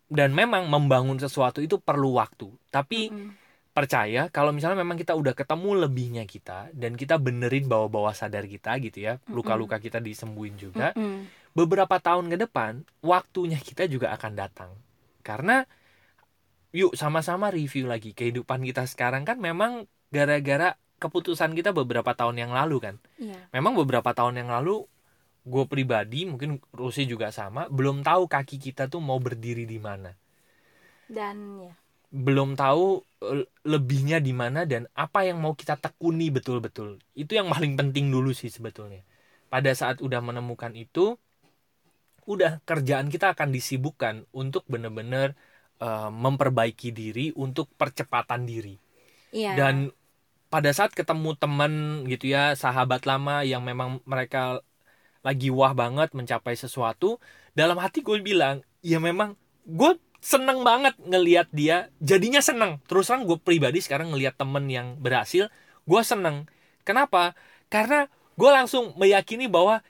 dan 0.09 0.33
memang 0.33 0.67
membangun 0.73 1.21
sesuatu 1.21 1.61
itu 1.61 1.77
perlu 1.81 2.17
waktu. 2.17 2.49
Tapi 2.73 3.13
mm, 3.13 3.31
percaya 3.77 4.27
kalau 4.33 4.51
misalnya 4.51 4.83
memang 4.83 4.99
kita 4.99 5.15
udah 5.15 5.39
ketemu 5.39 5.87
lebihnya 5.87 6.25
kita 6.27 6.73
dan 6.75 6.99
kita 6.99 7.15
benerin 7.21 7.71
bawah-bawah 7.71 8.11
sadar 8.11 8.43
kita 8.51 8.75
gitu 8.83 9.07
ya 9.07 9.23
luka-luka 9.31 9.79
kita 9.79 10.03
disembuhin 10.03 10.59
juga 10.59 10.91
Mm-mm. 10.99 11.31
beberapa 11.55 12.03
tahun 12.03 12.27
ke 12.27 12.43
depan 12.43 12.83
waktunya 13.07 13.55
kita 13.63 13.87
juga 13.87 14.11
akan 14.19 14.33
datang. 14.35 14.71
Karena 15.23 15.63
yuk 16.75 16.99
sama-sama 16.99 17.55
review 17.55 17.87
lagi 17.87 18.17
kehidupan 18.17 18.65
kita 18.67 18.89
sekarang. 18.89 19.23
Kan 19.23 19.39
memang 19.39 19.87
gara-gara 20.11 20.75
keputusan 20.99 21.55
kita 21.55 21.71
beberapa 21.71 22.11
tahun 22.19 22.43
yang 22.43 22.51
lalu 22.51 22.83
kan. 22.83 22.95
Iya. 23.21 23.47
memang 23.55 23.79
beberapa 23.79 24.11
tahun 24.11 24.43
yang 24.43 24.51
lalu 24.51 24.91
gue 25.53 25.65
pribadi 25.73 26.19
mungkin 26.31 26.51
Rusi 26.81 27.03
juga 27.13 27.29
sama 27.39 27.63
belum 27.77 27.97
tahu 28.09 28.23
kaki 28.35 28.57
kita 28.67 28.83
tuh 28.93 29.01
mau 29.09 29.19
berdiri 29.27 29.65
di 29.73 29.79
mana 29.89 30.11
Dan 31.09 31.59
ya. 31.61 31.73
belum 32.09 32.49
tahu 32.57 32.85
eh, 33.33 33.45
lebihnya 33.73 34.17
di 34.27 34.33
mana 34.33 34.61
dan 34.65 34.83
apa 35.05 35.19
yang 35.29 35.39
mau 35.45 35.53
kita 35.61 35.75
tekuni 35.85 36.33
betul-betul 36.37 36.89
itu 37.23 37.33
yang 37.39 37.49
paling 37.53 37.73
penting 37.81 38.07
dulu 38.15 38.31
sih 38.41 38.49
sebetulnya 38.57 39.01
pada 39.53 39.71
saat 39.77 40.01
udah 40.07 40.21
menemukan 40.29 40.73
itu 40.85 41.21
udah 42.29 42.61
kerjaan 42.69 43.09
kita 43.09 43.33
akan 43.35 43.49
disibukkan 43.57 44.15
untuk 44.41 44.63
bener-bener 44.73 45.29
eh, 45.81 46.11
memperbaiki 46.25 46.89
diri 46.93 47.33
untuk 47.45 47.67
percepatan 47.81 48.45
diri 48.51 48.77
Iya. 49.33 49.51
dan 49.59 49.75
pada 50.53 50.71
saat 50.79 50.93
ketemu 50.99 51.31
teman 51.43 51.73
gitu 52.13 52.27
ya 52.37 52.55
sahabat 52.65 53.03
lama 53.11 53.45
yang 53.53 53.63
memang 53.71 54.01
mereka 54.13 54.63
lagi 55.29 55.53
wah 55.53 55.77
banget 55.77 56.17
mencapai 56.17 56.57
sesuatu 56.57 57.21
dalam 57.53 57.77
hati 57.77 58.01
gue 58.01 58.17
bilang 58.25 58.65
ya 58.81 58.97
memang 58.97 59.37
gue 59.69 60.01
seneng 60.25 60.65
banget 60.67 60.97
ngelihat 60.99 61.53
dia 61.53 61.93
jadinya 62.01 62.41
seneng. 62.41 62.81
Terus 62.89 63.13
terang 63.13 63.29
gue 63.29 63.37
pribadi 63.37 63.79
sekarang 63.85 64.11
ngelihat 64.11 64.41
temen 64.41 64.65
yang 64.73 64.97
berhasil 64.97 65.53
gue 65.85 66.03
seneng. 66.03 66.49
Kenapa? 66.83 67.37
Karena 67.69 68.09
gue 68.35 68.51
langsung 68.51 68.97
meyakini 68.97 69.47
bahwa 69.47 69.85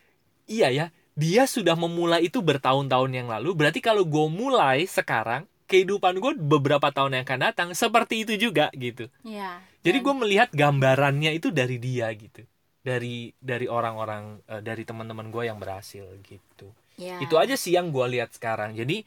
iya 0.50 0.68
ya 0.72 0.86
dia 1.18 1.44
sudah 1.46 1.74
memulai 1.74 2.26
itu 2.26 2.40
bertahun-tahun 2.40 3.10
yang 3.10 3.28
lalu 3.28 3.54
berarti 3.54 3.82
kalau 3.82 4.02
gue 4.06 4.26
mulai 4.30 4.86
sekarang 4.88 5.44
kehidupan 5.68 6.16
gue 6.16 6.32
beberapa 6.40 6.88
tahun 6.88 7.20
yang 7.20 7.24
akan 7.28 7.40
datang 7.52 7.68
seperti 7.76 8.24
itu 8.24 8.48
juga 8.48 8.72
gitu. 8.72 9.12
Iya. 9.20 9.60
jadi 9.84 9.98
gue 10.00 10.14
melihat 10.16 10.48
gambarannya 10.54 11.36
itu 11.36 11.52
dari 11.52 11.76
dia 11.76 12.08
gitu 12.16 12.48
dari 12.88 13.36
dari 13.36 13.68
orang-orang 13.68 14.40
eh, 14.48 14.62
dari 14.64 14.88
teman-teman 14.88 15.28
gue 15.28 15.44
yang 15.44 15.60
berhasil 15.60 16.08
gitu. 16.24 16.72
Iya. 16.98 17.22
itu 17.22 17.38
aja 17.38 17.54
sih 17.54 17.78
yang 17.78 17.94
gue 17.94 18.06
lihat 18.18 18.34
sekarang. 18.34 18.74
Jadi 18.74 19.06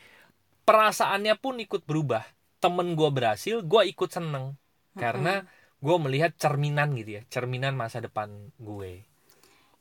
perasaannya 0.63 1.36
pun 1.36 1.60
ikut 1.60 1.84
berubah. 1.84 2.24
Temen 2.62 2.94
gue 2.94 3.10
berhasil 3.10 3.60
gue 3.65 3.82
ikut 3.89 4.10
seneng. 4.13 4.56
Karena 4.96 5.44
gue 5.82 5.98
melihat 5.98 6.32
cerminan 6.38 6.94
gitu 6.94 7.17
ya 7.17 7.22
cerminan 7.28 7.74
masa 7.74 8.00
depan 8.00 8.54
gue. 8.62 9.02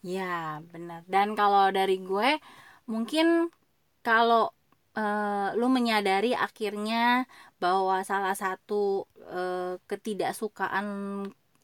Ya, 0.00 0.64
benar. 0.72 1.04
Dan 1.04 1.36
kalau 1.36 1.68
dari 1.68 2.00
gue, 2.00 2.40
mungkin 2.88 3.52
kalau 4.00 4.56
eh, 4.96 5.52
lu 5.60 5.68
menyadari 5.68 6.32
akhirnya 6.32 7.28
bahwa 7.60 8.00
salah 8.00 8.32
satu 8.32 9.04
eh, 9.28 9.76
ketidaksukaan 9.84 10.88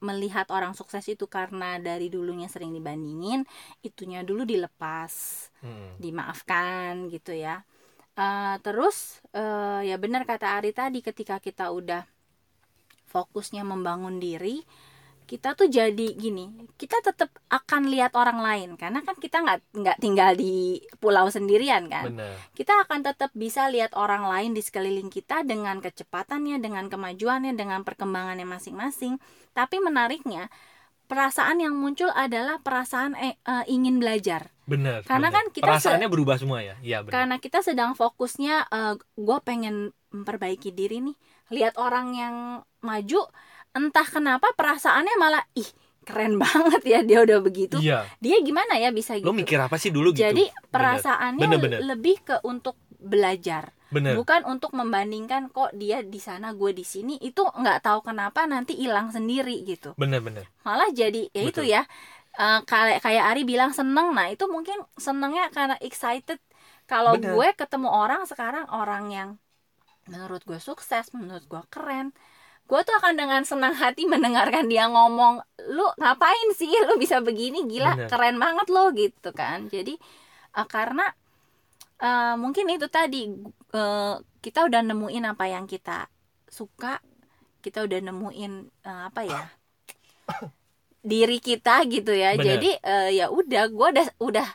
melihat 0.09 0.47
orang 0.57 0.73
sukses 0.79 1.05
itu 1.15 1.25
karena 1.37 1.71
dari 1.89 2.07
dulunya 2.15 2.49
sering 2.55 2.73
dibandingin, 2.79 3.41
itunya 3.89 4.21
dulu 4.29 4.43
dilepas, 4.53 5.15
Hmm. 5.65 5.93
dimaafkan 6.05 6.93
gitu 7.15 7.33
ya. 7.35 7.57
Eh, 8.17 8.57
terus 8.67 8.97
eh, 9.41 9.81
ya 9.91 9.97
benar 10.05 10.23
kata 10.31 10.47
Ari 10.57 10.71
tadi, 10.81 10.99
ketika 11.09 11.37
kita 11.47 11.65
udah 11.79 12.03
fokusnya 13.13 13.63
membangun 13.73 14.17
diri, 14.27 14.57
kita 15.27 15.59
tuh 15.59 15.67
jadi 15.67 16.15
gini 16.15 16.55
kita 16.79 17.03
tetap 17.03 17.35
akan 17.51 17.91
lihat 17.91 18.15
orang 18.15 18.39
lain 18.39 18.71
karena 18.79 19.03
kan 19.03 19.19
kita 19.19 19.43
nggak 19.43 19.61
nggak 19.75 19.99
tinggal 19.99 20.31
di 20.39 20.79
pulau 21.03 21.27
sendirian 21.27 21.91
kan. 21.91 22.15
Bener 22.15 22.39
kita 22.55 22.87
akan 22.87 23.03
tetap 23.03 23.35
bisa 23.35 23.67
lihat 23.67 23.93
orang 23.99 24.25
lain 24.31 24.55
di 24.55 24.63
sekeliling 24.63 25.11
kita 25.11 25.43
dengan 25.43 25.83
kecepatannya 25.83 26.63
dengan 26.63 26.87
kemajuannya 26.87 27.59
dengan 27.59 27.83
perkembangannya 27.83 28.47
masing-masing. 28.47 29.19
Tapi 29.51 29.83
menariknya 29.83 30.47
perasaan 31.11 31.59
yang 31.59 31.75
muncul 31.75 32.11
adalah 32.15 32.63
perasaan 32.63 33.19
eh, 33.19 33.35
eh, 33.43 33.65
ingin 33.67 33.99
belajar. 33.99 34.55
Bener 34.67 35.03
Karena 35.07 35.31
bener. 35.31 35.37
kan 35.43 35.45
kita 35.51 35.67
perasaannya 35.67 36.09
berubah 36.11 36.37
semua 36.39 36.63
ya? 36.63 36.79
Iya 36.83 37.03
bener 37.03 37.13
karena 37.15 37.37
kita 37.43 37.67
sedang 37.67 37.99
fokusnya 37.99 38.71
gue 39.15 39.39
pengen 39.43 39.91
memperbaiki 40.15 40.71
diri 40.71 41.03
nih. 41.03 41.17
Lihat 41.51 41.79
orang 41.79 42.15
yang 42.15 42.35
maju 42.83 43.31
entah 43.77 44.09
kenapa 44.09 44.49
perasaannya 44.57 45.15
malah 45.21 45.45
ih 45.53 45.69
keren 46.07 46.39
banget 46.43 46.83
ya 46.87 46.99
dia 47.03 47.19
udah 47.27 47.39
begitu. 47.43 47.77
Iya. 47.83 48.07
Dia 48.23 48.39
gimana 48.41 48.79
ya 48.79 48.95
bisa 48.95 49.19
gitu? 49.19 49.27
lo 49.27 49.35
mikir 49.35 49.59
apa 49.59 49.77
sih 49.77 49.91
dulu 49.93 50.15
gitu? 50.15 50.23
Jadi 50.23 50.49
Bener. 50.49 50.71
perasaannya 50.71 51.45
Bener, 51.45 51.59
bener. 51.61 51.79
lebih 51.83 52.17
ke 52.23 52.37
untuk 52.47 52.79
belajar. 52.97 53.75
Bener. 53.91 54.15
Bukan 54.15 54.47
untuk 54.47 54.73
membandingkan 54.73 55.51
kok 55.51 55.75
dia 55.75 56.01
di 56.07 56.23
sana 56.23 56.55
gue 56.55 56.71
di 56.71 56.87
sini. 56.87 57.19
Itu 57.19 57.43
nggak 57.45 57.83
tahu 57.83 58.07
kenapa 58.07 58.47
nanti 58.47 58.79
hilang 58.79 59.11
sendiri 59.11 59.67
gitu. 59.67 59.99
Bener 59.99 60.23
bener. 60.23 60.47
Malah 60.63 60.95
jadi 60.95 61.27
ya 61.35 61.43
itu 61.43 61.63
Betul. 61.67 61.75
ya 61.75 61.83
eh, 62.39 62.61
kayak 62.63 63.03
kayak 63.03 63.25
Ari 63.35 63.43
bilang 63.43 63.75
seneng. 63.75 64.15
Nah 64.15 64.31
itu 64.31 64.47
mungkin 64.47 64.79
senengnya 64.95 65.51
karena 65.51 65.75
excited. 65.83 66.39
Kalau 66.87 67.19
Bener. 67.19 67.35
gue 67.35 67.49
ketemu 67.59 67.91
orang 67.91 68.23
sekarang 68.31 68.71
orang 68.71 69.11
yang 69.11 69.29
menurut 70.07 70.47
gue 70.47 70.63
sukses 70.63 71.11
menurut 71.11 71.43
gue 71.51 71.63
keren 71.67 72.15
gue 72.67 72.81
tuh 72.83 72.95
akan 72.99 73.15
dengan 73.15 73.43
senang 73.47 73.79
hati 73.79 74.11
mendengarkan 74.11 74.67
dia 74.67 74.91
ngomong 74.91 75.39
lu 75.71 75.87
ngapain 76.03 76.49
sih 76.59 76.71
lu 76.83 76.99
bisa 76.99 77.23
begini 77.23 77.63
gila 77.71 77.95
Bener. 77.95 78.11
keren 78.11 78.37
banget 78.43 78.67
lo 78.75 78.91
gitu 78.91 79.31
kan 79.31 79.71
jadi 79.71 79.95
eh, 80.59 80.67
karena 80.67 81.07
eh, 82.03 82.35
mungkin 82.35 82.67
itu 82.75 82.91
tadi 82.91 83.31
eh, 83.71 84.15
kita 84.43 84.67
udah 84.67 84.83
nemuin 84.83 85.25
apa 85.31 85.45
yang 85.47 85.71
kita 85.71 86.11
suka 86.51 86.99
kita 87.63 87.87
udah 87.87 87.99
nemuin 88.03 88.53
eh, 88.83 89.03
apa 89.15 89.21
ya 89.23 89.43
diri 91.07 91.39
kita 91.39 91.87
gitu 91.87 92.11
ya 92.11 92.35
Bener. 92.35 92.59
jadi 92.59 92.71
eh, 92.83 93.11
ya 93.23 93.27
udah 93.31 93.65
gue 93.71 93.89
udah 93.95 94.07
udah 94.19 94.49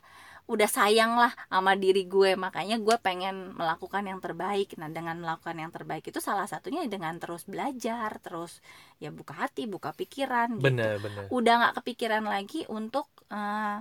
udah 0.52 0.68
sayang 0.68 1.16
lah 1.16 1.32
sama 1.48 1.80
diri 1.80 2.04
gue. 2.06 2.36
Makanya 2.36 2.78
gue 2.84 2.98
pengen 3.00 3.56
melakukan 3.56 4.04
yang 4.04 4.20
terbaik. 4.20 4.76
Nah 4.76 4.92
dengan 4.92 5.16
melakukan 5.24 5.56
yang 5.56 5.72
terbaik 5.72 6.04
itu 6.12 6.20
salah 6.20 6.46
satunya 6.46 6.84
dengan 6.92 7.16
terus 7.24 7.48
belajar 7.48 8.20
terus 8.20 8.60
ya 9.00 9.10
buka 9.16 9.34
hati 9.48 9.66
buka 9.66 9.96
pikiran 9.96 10.60
gitu. 10.60 10.68
bener 10.68 11.00
bener 11.00 11.26
udah 11.32 11.54
nggak 11.64 11.76
kepikiran 11.82 12.28
lagi 12.28 12.68
untuk 12.68 13.08
eh, 13.32 13.80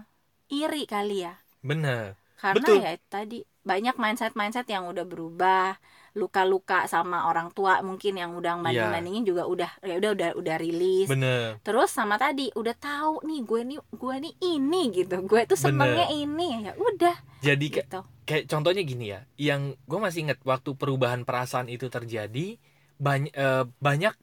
iri 0.54 0.86
kali 0.86 1.26
ya. 1.26 1.34
Bener 1.60 2.14
karena 2.40 2.68
Betul. 2.72 2.76
ya 2.80 2.92
tadi 3.12 3.38
banyak 3.60 4.00
mindset 4.00 4.32
mindset 4.32 4.64
yang 4.72 4.88
udah 4.88 5.04
berubah 5.04 5.76
luka-luka 6.14 6.90
sama 6.90 7.30
orang 7.30 7.54
tua 7.54 7.78
mungkin 7.86 8.18
yang 8.18 8.34
udah 8.34 8.58
banding 8.58 8.90
bandingin 8.90 9.24
juga 9.24 9.46
udah 9.46 9.70
ya 9.86 9.94
udah 10.02 10.10
udah 10.14 10.28
udah 10.34 10.56
rilis. 10.58 11.06
Bener. 11.06 11.62
Terus 11.62 11.90
sama 11.94 12.18
tadi 12.18 12.50
udah 12.58 12.74
tahu 12.74 13.22
nih 13.22 13.40
gue 13.46 13.60
nih 13.62 13.78
gue 13.94 14.14
nih 14.26 14.34
ini 14.42 14.82
gitu. 14.90 15.16
Gue 15.22 15.46
tuh 15.46 15.54
senengnya 15.54 16.10
ini 16.10 16.66
ya 16.66 16.72
udah 16.74 17.16
jadi 17.40 17.66
kayak 17.66 17.86
gitu. 17.86 18.00
kayak 18.26 18.44
contohnya 18.50 18.82
gini 18.84 19.06
ya 19.14 19.20
yang 19.38 19.74
gue 19.86 19.98
masih 20.02 20.26
ingat 20.28 20.38
waktu 20.42 20.74
perubahan 20.74 21.22
perasaan 21.24 21.70
itu 21.70 21.86
terjadi 21.88 22.58
banyak 22.98 23.32
banyak 23.78 24.14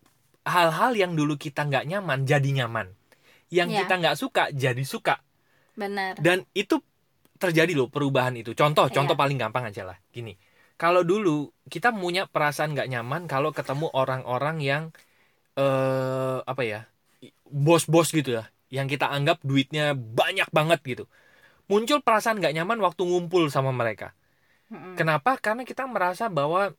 hal-hal 0.47 0.91
yang 0.95 1.11
dulu 1.15 1.35
kita 1.35 1.65
nggak 1.65 1.87
nyaman 1.87 2.27
jadi 2.27 2.49
nyaman. 2.63 2.91
Yang 3.47 3.69
Iya. 3.71 3.79
kita 3.87 3.93
nggak 4.03 4.15
suka 4.19 4.43
jadi 4.51 4.83
suka. 4.83 5.23
Benar 5.79 6.19
dan 6.19 6.43
itu 6.51 6.83
terjadi 7.37 7.77
loh 7.77 7.87
perubahan 7.87 8.35
itu. 8.35 8.51
Contoh 8.57 8.89
contoh 8.91 9.15
Iya. 9.15 9.21
paling 9.23 9.37
gampang 9.39 9.71
aja 9.71 9.87
lah 9.87 9.97
gini 10.11 10.35
kalau 10.77 11.01
dulu 11.01 11.51
kita 11.67 11.89
punya 11.91 12.29
perasaan 12.29 12.73
nggak 12.77 12.89
nyaman 12.89 13.25
kalau 13.25 13.49
ketemu 13.51 13.89
orang-orang 13.93 14.57
yang 14.61 14.83
eh 15.57 16.37
apa 16.45 16.61
ya 16.63 16.79
bos-bos 17.49 18.13
gitu 18.13 18.37
ya 18.37 18.45
yang 18.69 18.85
kita 18.85 19.09
anggap 19.09 19.41
duitnya 19.41 19.97
banyak 19.97 20.47
banget 20.53 20.79
gitu 20.85 21.03
muncul 21.67 21.99
perasaan 22.05 22.39
nggak 22.39 22.53
nyaman 22.55 22.79
waktu 22.79 23.01
ngumpul 23.03 23.49
sama 23.49 23.73
mereka 23.73 24.13
Mm-mm. 24.67 24.99
Kenapa? 24.99 25.39
Karena 25.39 25.63
kita 25.63 25.87
merasa 25.87 26.27
bahwa 26.27 26.75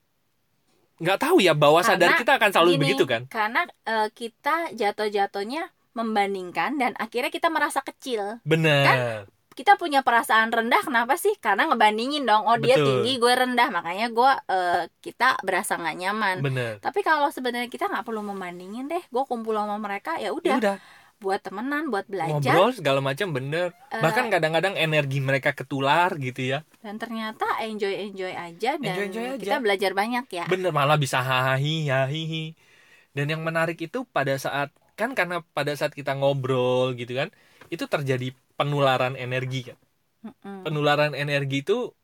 nggak 1.00 1.18
tahu 1.24 1.40
ya 1.40 1.56
bahwa 1.56 1.80
sadar 1.80 2.12
Karena 2.12 2.20
kita 2.20 2.32
akan 2.36 2.50
selalu 2.52 2.70
Gini, 2.74 2.82
begitu 2.84 3.04
kan? 3.06 3.22
karena 3.30 3.62
eh, 3.86 4.08
kita 4.12 4.74
jatuh-jatuhnya 4.74 5.70
membandingkan 5.94 6.76
dan 6.76 6.92
akhirnya 6.98 7.30
kita 7.30 7.48
merasa 7.48 7.80
kecil 7.80 8.42
Bener. 8.44 9.24
Kita 9.58 9.74
punya 9.74 10.00
perasaan 10.00 10.48
rendah 10.48 10.78
kenapa 10.80 11.18
sih 11.18 11.34
karena 11.36 11.66
ngebandingin 11.66 12.22
dong 12.22 12.46
oh 12.46 12.54
dia 12.56 12.78
Betul. 12.78 13.02
tinggi 13.02 13.12
gue 13.18 13.32
rendah 13.34 13.68
makanya 13.68 14.06
gue 14.08 14.30
eh, 14.46 14.82
kita 15.00 15.42
berasa 15.42 15.74
nggak 15.74 15.96
nyaman 15.98 16.36
Bener. 16.38 16.72
tapi 16.78 17.02
kalau 17.02 17.26
sebenarnya 17.28 17.66
kita 17.66 17.90
nggak 17.90 18.06
perlu 18.06 18.22
membandingin 18.22 18.86
deh 18.86 19.02
gue 19.02 19.24
kumpul 19.24 19.52
sama 19.52 19.74
mereka 19.76 20.14
ya 20.14 20.30
Ya 20.30 20.30
udah 20.30 20.56
udah 20.56 20.76
buat 21.18 21.42
temenan 21.42 21.90
buat 21.90 22.06
belajar 22.06 22.30
ngobrol 22.30 22.70
segala 22.70 23.02
macam 23.02 23.34
bener. 23.34 23.74
Eh, 23.90 23.98
Bahkan 23.98 24.30
kadang-kadang 24.30 24.78
energi 24.78 25.18
mereka 25.18 25.50
ketular 25.50 26.14
gitu 26.14 26.46
ya. 26.46 26.62
dan 26.78 26.94
ternyata 26.94 27.42
enjoy 27.58 27.90
enjoy 27.90 28.30
aja 28.30 28.78
dan 28.78 28.86
Enjoy-enjoy 28.94 29.26
aja. 29.34 29.42
kita 29.42 29.56
belajar 29.58 29.90
banyak 29.92 30.24
ya 30.30 30.44
Bener 30.46 30.70
malah 30.70 30.94
bisa 30.94 31.18
hahi 31.18 31.90
hahihi. 31.90 32.54
dan 33.10 33.26
yang 33.26 33.42
menarik 33.42 33.74
itu 33.76 34.06
pada 34.06 34.38
saat 34.38 34.70
kan 34.94 35.10
karena 35.12 35.42
pada 35.50 35.74
saat 35.74 35.90
kita 35.90 36.14
ngobrol 36.14 36.94
gitu 36.94 37.18
kan 37.18 37.34
itu 37.66 37.82
terjadi 37.84 38.30
penularan 38.58 39.14
energi 39.14 39.72
kan 39.72 39.78
Mm-mm. 40.26 40.66
penularan 40.66 41.14
energi 41.14 41.62
itu 41.64 41.94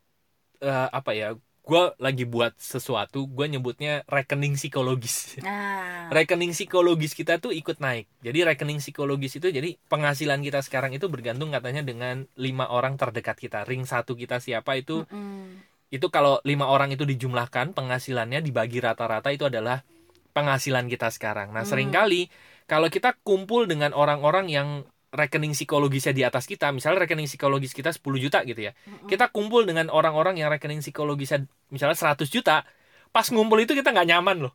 eh, 0.63 0.89
apa 0.91 1.11
ya 1.13 1.29
gue 1.65 1.83
lagi 1.97 2.23
buat 2.29 2.53
sesuatu 2.61 3.25
gue 3.25 3.45
nyebutnya 3.49 4.05
rekening 4.05 4.53
psikologis 4.55 5.41
nah 5.41 6.07
rekening 6.15 6.53
psikologis 6.53 7.17
kita 7.17 7.41
tuh 7.41 7.51
ikut 7.51 7.81
naik 7.81 8.05
jadi 8.21 8.53
rekening 8.53 8.79
psikologis 8.81 9.33
itu 9.41 9.49
jadi 9.49 9.75
penghasilan 9.89 10.39
kita 10.45 10.61
sekarang 10.61 10.93
itu 10.97 11.09
bergantung 11.09 11.49
katanya 11.49 11.81
dengan 11.81 12.29
lima 12.37 12.69
orang 12.69 12.95
terdekat 13.01 13.37
kita 13.37 13.59
ring 13.65 13.83
satu 13.89 14.13
kita 14.13 14.37
siapa 14.39 14.77
itu 14.77 15.03
Mm-mm. 15.09 15.65
itu 15.93 16.07
kalau 16.09 16.41
lima 16.43 16.65
orang 16.69 16.91
itu 16.93 17.05
dijumlahkan 17.07 17.73
penghasilannya 17.77 18.41
dibagi 18.45 18.81
rata-rata 18.83 19.29
itu 19.31 19.45
adalah 19.47 19.85
penghasilan 20.35 20.91
kita 20.91 21.07
sekarang. 21.13 21.55
Nah, 21.55 21.63
Hmm. 21.63 21.71
sering 21.71 21.89
kali 21.95 22.27
kalau 22.67 22.91
kita 22.91 23.15
kumpul 23.23 23.69
dengan 23.71 23.95
orang-orang 23.95 24.51
yang 24.51 24.69
rekening 25.15 25.55
psikologisnya 25.55 26.11
di 26.11 26.27
atas 26.27 26.43
kita, 26.43 26.75
misalnya 26.75 27.07
rekening 27.07 27.25
psikologis 27.31 27.71
kita 27.71 27.95
10 27.95 28.19
juta 28.19 28.43
gitu 28.43 28.59
ya. 28.59 28.75
Kita 29.07 29.31
kumpul 29.31 29.63
dengan 29.63 29.87
orang-orang 29.87 30.35
yang 30.35 30.51
rekening 30.51 30.83
psikologisnya 30.83 31.47
misalnya 31.71 31.95
100 31.95 32.27
juta, 32.27 32.67
pas 33.09 33.27
ngumpul 33.31 33.63
itu 33.63 33.71
kita 33.71 33.95
nggak 33.95 34.07
nyaman 34.11 34.51
loh. 34.51 34.53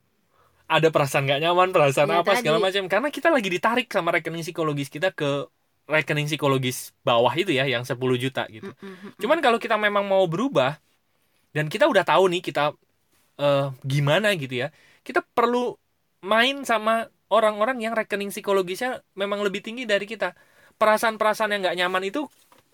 Ada 0.71 0.93
perasaan 0.93 1.27
nggak 1.27 1.41
nyaman, 1.43 1.69
perasaan 1.75 2.09
Iya, 2.13 2.23
apa 2.23 2.33
segala 2.39 2.61
tadi. 2.61 2.67
macam 2.71 2.85
karena 2.87 3.09
kita 3.11 3.29
lagi 3.33 3.49
ditarik 3.51 3.89
sama 3.91 4.15
rekening 4.15 4.45
psikologis 4.47 4.87
kita 4.87 5.11
ke 5.11 5.49
rekening 5.91 6.31
psikologis 6.31 6.95
bawah 7.03 7.35
itu 7.35 7.51
ya 7.51 7.67
yang 7.67 7.83
10 7.83 7.99
juta 8.15 8.47
gitu. 8.47 8.71
Cuman 9.19 9.43
kalau 9.43 9.59
kita 9.59 9.75
memang 9.75 10.07
mau 10.07 10.23
berubah 10.31 10.79
dan 11.51 11.67
kita 11.67 11.91
udah 11.91 12.07
tahu 12.07 12.31
nih 12.31 12.45
kita 12.45 12.77
eh, 13.41 13.67
gimana 13.83 14.31
gitu 14.39 14.63
ya, 14.63 14.69
kita 15.03 15.25
perlu 15.35 15.75
main 16.23 16.63
sama 16.63 17.09
orang-orang 17.31 17.79
yang 17.83 17.95
rekening 17.95 18.31
psikologisnya 18.31 19.03
memang 19.19 19.43
lebih 19.43 19.65
tinggi 19.67 19.87
dari 19.87 20.07
kita. 20.07 20.35
Perasaan-perasaan 20.81 21.53
yang 21.53 21.61
nggak 21.69 21.77
nyaman 21.77 22.03
itu 22.09 22.25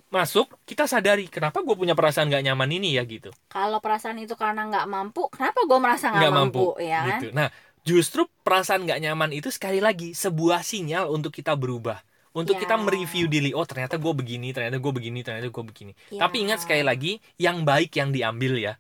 masuk, 0.06 0.46
kita 0.62 0.86
sadari 0.86 1.26
kenapa 1.26 1.66
gue 1.66 1.74
punya 1.74 1.98
perasaan 1.98 2.30
nggak 2.30 2.46
nyaman 2.46 2.70
ini 2.70 2.94
ya 2.94 3.02
gitu, 3.02 3.34
kalau 3.50 3.82
perasaan 3.82 4.14
itu 4.22 4.38
karena 4.38 4.62
nggak 4.70 4.86
mampu 4.86 5.26
kenapa 5.34 5.66
gue 5.66 5.78
merasa 5.82 6.14
nggak 6.14 6.30
mampu, 6.30 6.62
mampu, 6.70 6.86
ya 6.86 7.00
kan 7.02 7.08
gitu. 7.18 7.26
Nah, 7.34 7.50
justru 7.82 8.22
perasaan 8.46 8.86
nggak 8.86 9.02
nyaman 9.02 9.34
itu 9.34 9.50
sekali 9.50 9.82
lagi 9.82 10.14
sebuah 10.14 10.62
sinyal 10.62 11.10
untuk 11.10 11.34
kita 11.34 11.58
berubah. 11.58 11.98
Untuk 12.30 12.60
Ya. 12.60 12.68
kita 12.68 12.76
mereview 12.76 13.26
diri, 13.26 13.56
oh 13.56 13.64
ternyata 13.64 13.96
gue 13.96 14.12
begini, 14.12 14.52
ternyata 14.52 14.76
gue 14.76 14.92
begini, 14.92 15.24
ternyata 15.24 15.48
gue 15.48 15.64
begini. 15.72 15.92
Ya. 16.12 16.28
Tapi 16.28 16.44
ingat 16.44 16.62
sekali 16.62 16.84
lagi, 16.84 17.16
yang 17.40 17.64
baik 17.64 17.96
yang 17.96 18.12
diambil 18.14 18.54
ya. 18.60 18.74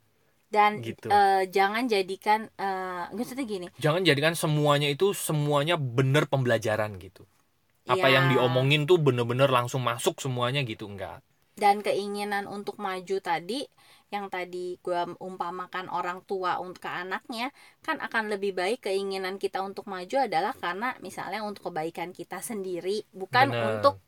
dan 0.46 0.78
gitu. 0.78 1.10
eh, 1.10 1.42
jangan 1.50 1.90
jadikan 1.90 2.46
eh 2.54 3.04
maksudnya 3.10 3.42
gini 3.42 3.66
jangan 3.82 4.06
jadikan 4.06 4.38
semuanya 4.38 4.86
itu 4.86 5.10
semuanya 5.10 5.74
bener 5.74 6.30
pembelajaran 6.30 6.94
gitu 7.02 7.26
apa 7.86 8.06
ya, 8.10 8.18
yang 8.18 8.26
diomongin 8.32 8.82
tuh 8.90 8.98
bener-bener 8.98 9.48
langsung 9.50 9.82
masuk 9.82 10.18
semuanya 10.18 10.60
gitu 10.66 10.84
enggak 10.90 11.22
dan 11.56 11.80
keinginan 11.80 12.44
untuk 12.44 12.76
maju 12.76 13.16
tadi 13.24 13.64
yang 14.12 14.30
tadi 14.30 14.78
gue 14.78 15.18
umpamakan 15.18 15.90
orang 15.90 16.22
tua 16.28 16.60
untuk 16.62 16.84
ke 16.84 16.90
anaknya 16.92 17.50
kan 17.82 17.98
akan 17.98 18.30
lebih 18.30 18.54
baik 18.54 18.86
keinginan 18.86 19.40
kita 19.40 19.64
untuk 19.64 19.88
maju 19.88 20.28
adalah 20.28 20.54
karena 20.54 20.94
misalnya 21.02 21.42
untuk 21.42 21.72
kebaikan 21.72 22.14
kita 22.14 22.38
sendiri 22.44 23.02
bukan 23.10 23.50
Bener. 23.50 23.82
untuk 23.82 23.98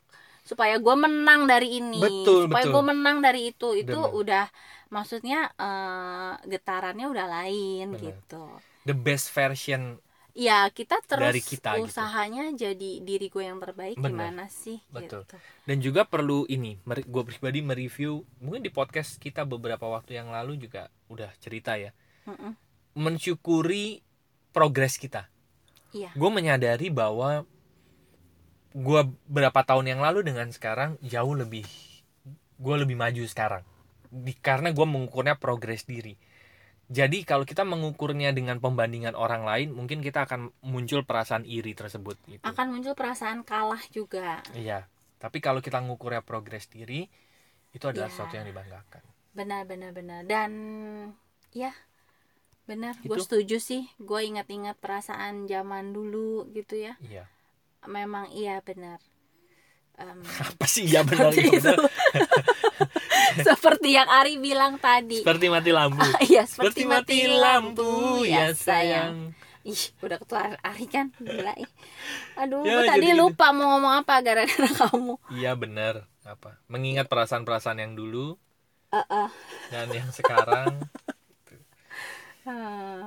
supaya 0.46 0.78
gue 0.78 0.96
menang 0.96 1.48
dari 1.50 1.82
ini 1.82 1.98
Betul, 1.98 2.46
supaya 2.46 2.64
gue 2.68 2.84
menang 2.84 3.18
dari 3.24 3.40
itu 3.50 3.74
itu 3.74 3.96
Bener. 3.96 4.12
udah 4.12 4.46
maksudnya 4.92 5.50
eh, 5.56 6.32
getarannya 6.46 7.06
udah 7.10 7.26
lain 7.26 7.86
Bener. 7.96 8.04
gitu 8.12 8.44
the 8.86 8.94
best 8.94 9.32
version 9.32 9.98
ya 10.38 10.70
kita 10.70 11.02
terus 11.02 11.34
Dari 11.34 11.42
kita 11.42 11.74
gitu. 11.74 11.90
usahanya 11.90 12.54
jadi 12.54 13.02
diri 13.02 13.26
gue 13.26 13.42
yang 13.42 13.58
terbaik 13.58 13.98
Bener. 13.98 14.14
gimana 14.14 14.46
sih 14.46 14.78
Betul. 14.86 15.26
gitu 15.26 15.36
dan 15.66 15.76
juga 15.82 16.06
perlu 16.06 16.46
ini 16.46 16.78
gue 16.86 17.22
pribadi 17.26 17.58
mereview 17.58 18.22
mungkin 18.38 18.62
di 18.62 18.70
podcast 18.70 19.18
kita 19.18 19.42
beberapa 19.42 19.82
waktu 19.90 20.14
yang 20.14 20.30
lalu 20.30 20.54
juga 20.62 20.94
udah 21.10 21.34
cerita 21.42 21.74
ya 21.74 21.90
Mm-mm. 22.30 22.54
mensyukuri 22.94 24.06
progres 24.54 24.94
kita 24.94 25.26
iya 25.90 26.14
gue 26.14 26.30
menyadari 26.30 26.86
bahwa 26.94 27.42
gue 28.78 29.00
berapa 29.26 29.60
tahun 29.66 29.90
yang 29.90 30.00
lalu 30.06 30.22
dengan 30.22 30.46
sekarang 30.54 31.02
jauh 31.02 31.34
lebih 31.34 31.66
gue 32.62 32.76
lebih 32.78 32.94
maju 32.94 33.26
sekarang 33.26 33.66
di, 34.06 34.38
karena 34.38 34.70
gue 34.70 34.86
mengukurnya 34.86 35.34
progres 35.34 35.82
diri 35.82 36.14
jadi 36.88 37.20
kalau 37.28 37.44
kita 37.44 37.68
mengukurnya 37.68 38.32
dengan 38.32 38.56
pembandingan 38.64 39.12
orang 39.12 39.44
lain 39.44 39.76
mungkin 39.76 40.00
kita 40.00 40.24
akan 40.24 40.48
muncul 40.64 41.04
perasaan 41.04 41.44
iri 41.44 41.76
tersebut 41.76 42.16
gitu. 42.24 42.40
Akan 42.40 42.72
muncul 42.72 42.96
perasaan 42.96 43.44
kalah 43.44 43.80
juga. 43.92 44.40
Iya. 44.56 44.88
Tapi 45.20 45.44
kalau 45.44 45.60
kita 45.60 45.84
mengukurnya 45.84 46.24
progres 46.24 46.64
diri 46.72 47.04
itu 47.76 47.84
adalah 47.84 48.08
Iya. 48.08 48.14
sesuatu 48.16 48.34
yang 48.40 48.48
dibanggakan. 48.48 49.02
Benar 49.36 49.68
benar 49.68 49.90
benar. 49.92 50.24
Dan 50.24 50.50
ya 51.52 51.76
benar. 52.64 52.96
Gue 53.04 53.20
setuju 53.20 53.60
sih. 53.60 53.84
Gue 54.00 54.24
ingat-ingat 54.24 54.80
perasaan 54.80 55.44
zaman 55.44 55.92
dulu 55.92 56.48
gitu 56.56 56.80
ya. 56.80 56.96
Iya. 57.04 57.28
Memang 57.84 58.32
iya 58.32 58.64
benar 58.64 59.04
Em, 59.98 60.22
apa 60.22 60.62
sih 60.64 60.86
ya 60.86 61.02
benar 61.02 61.28
seperti 61.28 61.42
iya 61.42 61.58
itu 61.58 61.74
benar. 61.74 61.78
seperti 63.48 63.88
yang 63.92 64.08
Ari 64.08 64.38
bilang 64.38 64.78
tadi 64.78 65.20
seperti 65.20 65.46
mati 65.48 65.70
lampu 65.70 65.98
iya 66.30 66.42
seperti 66.44 66.82
mati 66.84 67.26
lampu 67.26 68.22
ya 68.22 68.54
sayang 68.54 69.34
Ih, 69.66 69.84
udah 70.00 70.16
ketularan 70.16 70.56
Ari 70.62 70.86
kan 70.86 71.12
gila 71.14 71.52
ih. 71.52 71.68
Aduh, 72.40 72.64
Ya, 72.64 72.88
tadi 72.88 73.04
jadi 73.04 73.12
gitu. 73.12 73.20
lupa 73.20 73.52
mau 73.52 73.76
ngomong 73.76 74.00
apa 74.00 74.24
gara-gara 74.24 74.64
kamu. 74.80 75.20
Iya 75.28 75.52
benar 75.52 76.08
apa 76.22 76.56
mengingat 76.64 77.04
perasaan-perasaan 77.04 77.76
yang 77.76 77.92
dulu 77.92 78.38
Heeh. 78.88 79.28
dan 79.68 79.88
yang 79.90 80.08
sekarang 80.08 80.88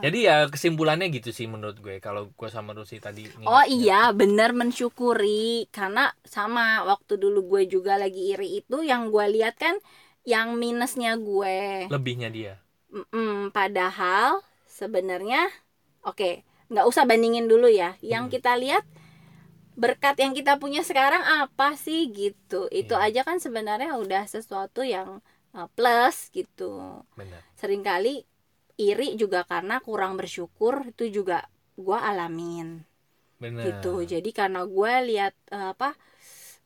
Jadi 0.03 0.17
ya 0.27 0.33
kesimpulannya 0.53 1.05
gitu 1.17 1.29
sih 1.37 1.47
menurut 1.53 1.77
gue 1.85 1.95
kalau 2.05 2.21
gue 2.39 2.49
sama 2.55 2.71
Rusi 2.77 2.95
tadi 3.05 3.21
Oh 3.51 3.63
ngingetnya. 3.65 3.75
iya, 3.75 3.93
bener 4.19 4.49
mensyukuri 4.59 5.65
karena 5.75 6.01
sama 6.35 6.61
waktu 6.89 7.13
dulu 7.23 7.37
gue 7.51 7.61
juga 7.73 7.93
lagi 8.01 8.21
iri 8.33 8.47
itu 8.61 8.75
yang 8.91 9.01
gue 9.13 9.25
lihat 9.35 9.55
kan 9.63 9.75
yang 10.31 10.47
minusnya 10.61 11.11
gue. 11.27 11.57
lebihnya 11.91 12.29
dia 12.33 12.53
Mm-mm, 12.91 13.55
padahal 13.55 14.43
sebenarnya 14.67 15.47
oke, 16.03 16.43
nggak 16.71 16.85
usah 16.91 17.03
bandingin 17.09 17.47
dulu 17.51 17.67
ya. 17.71 17.95
Yang 18.03 18.25
Hmm. 18.25 18.33
kita 18.39 18.51
lihat 18.59 18.83
berkat 19.77 20.15
yang 20.23 20.33
kita 20.37 20.59
punya 20.61 20.81
sekarang 20.85 21.23
apa 21.23 21.75
sih 21.79 22.11
gitu. 22.11 22.67
Itu 22.71 22.93
Iya. 22.93 23.05
aja 23.05 23.21
kan 23.27 23.37
sebenarnya 23.39 23.95
udah 24.03 24.23
sesuatu 24.27 24.81
yang 24.85 25.23
uh, 25.55 25.67
plus 25.75 26.29
gitu. 26.35 27.01
benar 27.17 27.43
Seringkali 27.59 28.25
iri 28.81 29.13
juga 29.13 29.45
karena 29.45 29.77
kurang 29.77 30.17
bersyukur 30.17 30.89
itu 30.89 31.21
juga 31.21 31.45
gue 31.77 31.97
alamin. 31.97 32.81
Benar. 33.37 33.63
Gitu. 33.65 33.93
Jadi 34.17 34.29
karena 34.33 34.65
gue 34.65 34.93
lihat 35.13 35.33
eh, 35.53 35.69
apa 35.73 35.93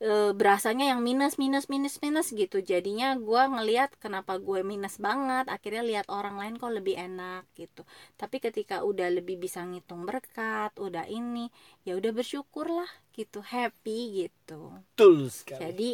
eh, 0.00 0.32
berasanya 0.32 0.92
yang 0.92 1.00
minus 1.04 1.36
minus 1.36 1.68
minus 1.68 2.00
minus 2.00 2.32
gitu. 2.32 2.60
Jadinya 2.60 3.16
gue 3.16 3.42
ngelihat 3.48 3.96
kenapa 4.00 4.36
gue 4.40 4.60
minus 4.64 4.96
banget 5.00 5.48
akhirnya 5.48 5.84
lihat 5.84 6.06
orang 6.12 6.36
lain 6.40 6.56
kok 6.56 6.72
lebih 6.72 6.96
enak 6.96 7.44
gitu. 7.56 7.84
Tapi 8.16 8.40
ketika 8.40 8.84
udah 8.84 9.08
lebih 9.12 9.36
bisa 9.36 9.64
ngitung 9.64 10.04
berkat 10.08 10.72
udah 10.76 11.04
ini 11.08 11.52
ya 11.84 11.96
udah 11.96 12.12
bersyukurlah 12.12 12.88
gitu 13.16 13.40
happy 13.40 14.28
gitu. 14.28 14.72
Betul 14.92 15.28
sekali. 15.32 15.60
Jadi 15.60 15.90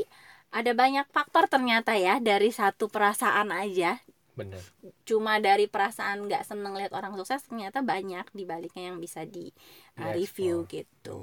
ada 0.53 0.73
banyak 0.77 1.07
faktor 1.09 1.49
ternyata 1.49 1.97
ya 1.97 2.21
dari 2.21 2.53
satu 2.53 2.93
perasaan 2.93 3.49
aja 3.55 3.97
benar 4.33 4.65
cuma 5.05 5.37
dari 5.39 5.69
perasaan 5.69 6.25
nggak 6.25 6.49
seneng 6.49 6.73
lihat 6.73 6.93
orang 6.97 7.13
sukses 7.21 7.45
ternyata 7.45 7.85
banyak 7.85 8.25
di 8.33 8.49
baliknya 8.49 8.89
yang 8.89 8.97
bisa 8.97 9.29
di 9.29 9.53
uh, 10.01 10.13
review 10.17 10.65
explore. 10.65 10.73
gitu. 10.73 11.21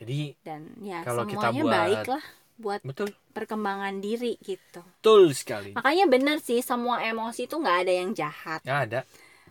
Jadi 0.00 0.20
dan 0.40 0.70
ya 0.80 1.04
Kalau 1.04 1.28
kita 1.28 1.50
semuanya 1.50 1.62
buat- 1.62 1.74
baik 1.74 2.04
lah 2.08 2.24
buat 2.60 2.80
betul. 2.84 3.08
perkembangan 3.32 4.04
diri 4.04 4.36
gitu. 4.44 4.84
Betul 5.00 5.32
sekali. 5.32 5.72
Makanya 5.72 6.04
bener 6.06 6.38
sih 6.44 6.60
semua 6.60 7.00
emosi 7.00 7.48
itu 7.48 7.56
nggak 7.56 7.78
ada 7.88 7.92
yang 7.92 8.10
jahat. 8.12 8.60
Ya 8.62 8.84
ada. 8.84 9.00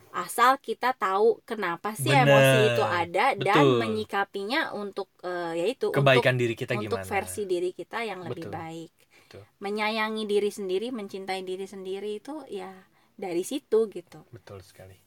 Asal 0.09 0.57
kita 0.57 0.93
tahu 0.97 1.37
kenapa 1.45 1.93
sih 1.93 2.09
Bener. 2.09 2.25
emosi 2.25 2.59
itu 2.73 2.83
ada 2.85 3.25
dan 3.37 3.61
Betul. 3.61 3.77
menyikapinya 3.77 4.61
untuk 4.73 5.09
uh, 5.21 5.53
yaitu 5.53 5.93
kebaikan 5.93 6.33
diri 6.33 6.57
kita 6.57 6.73
untuk, 6.77 6.97
untuk 6.97 7.01
gimana. 7.05 7.13
versi 7.13 7.41
diri 7.45 7.69
kita 7.73 8.01
yang 8.01 8.25
lebih 8.25 8.49
Betul. 8.49 8.57
baik 8.57 8.91
Betul. 9.29 9.45
menyayangi 9.61 10.25
diri 10.25 10.49
sendiri 10.49 10.89
mencintai 10.89 11.45
diri 11.45 11.69
sendiri 11.69 12.17
itu 12.17 12.41
ya 12.49 12.73
dari 13.13 13.45
situ 13.45 13.85
gitu 13.87 14.25
betul 14.29 14.57
sekali 14.65 14.97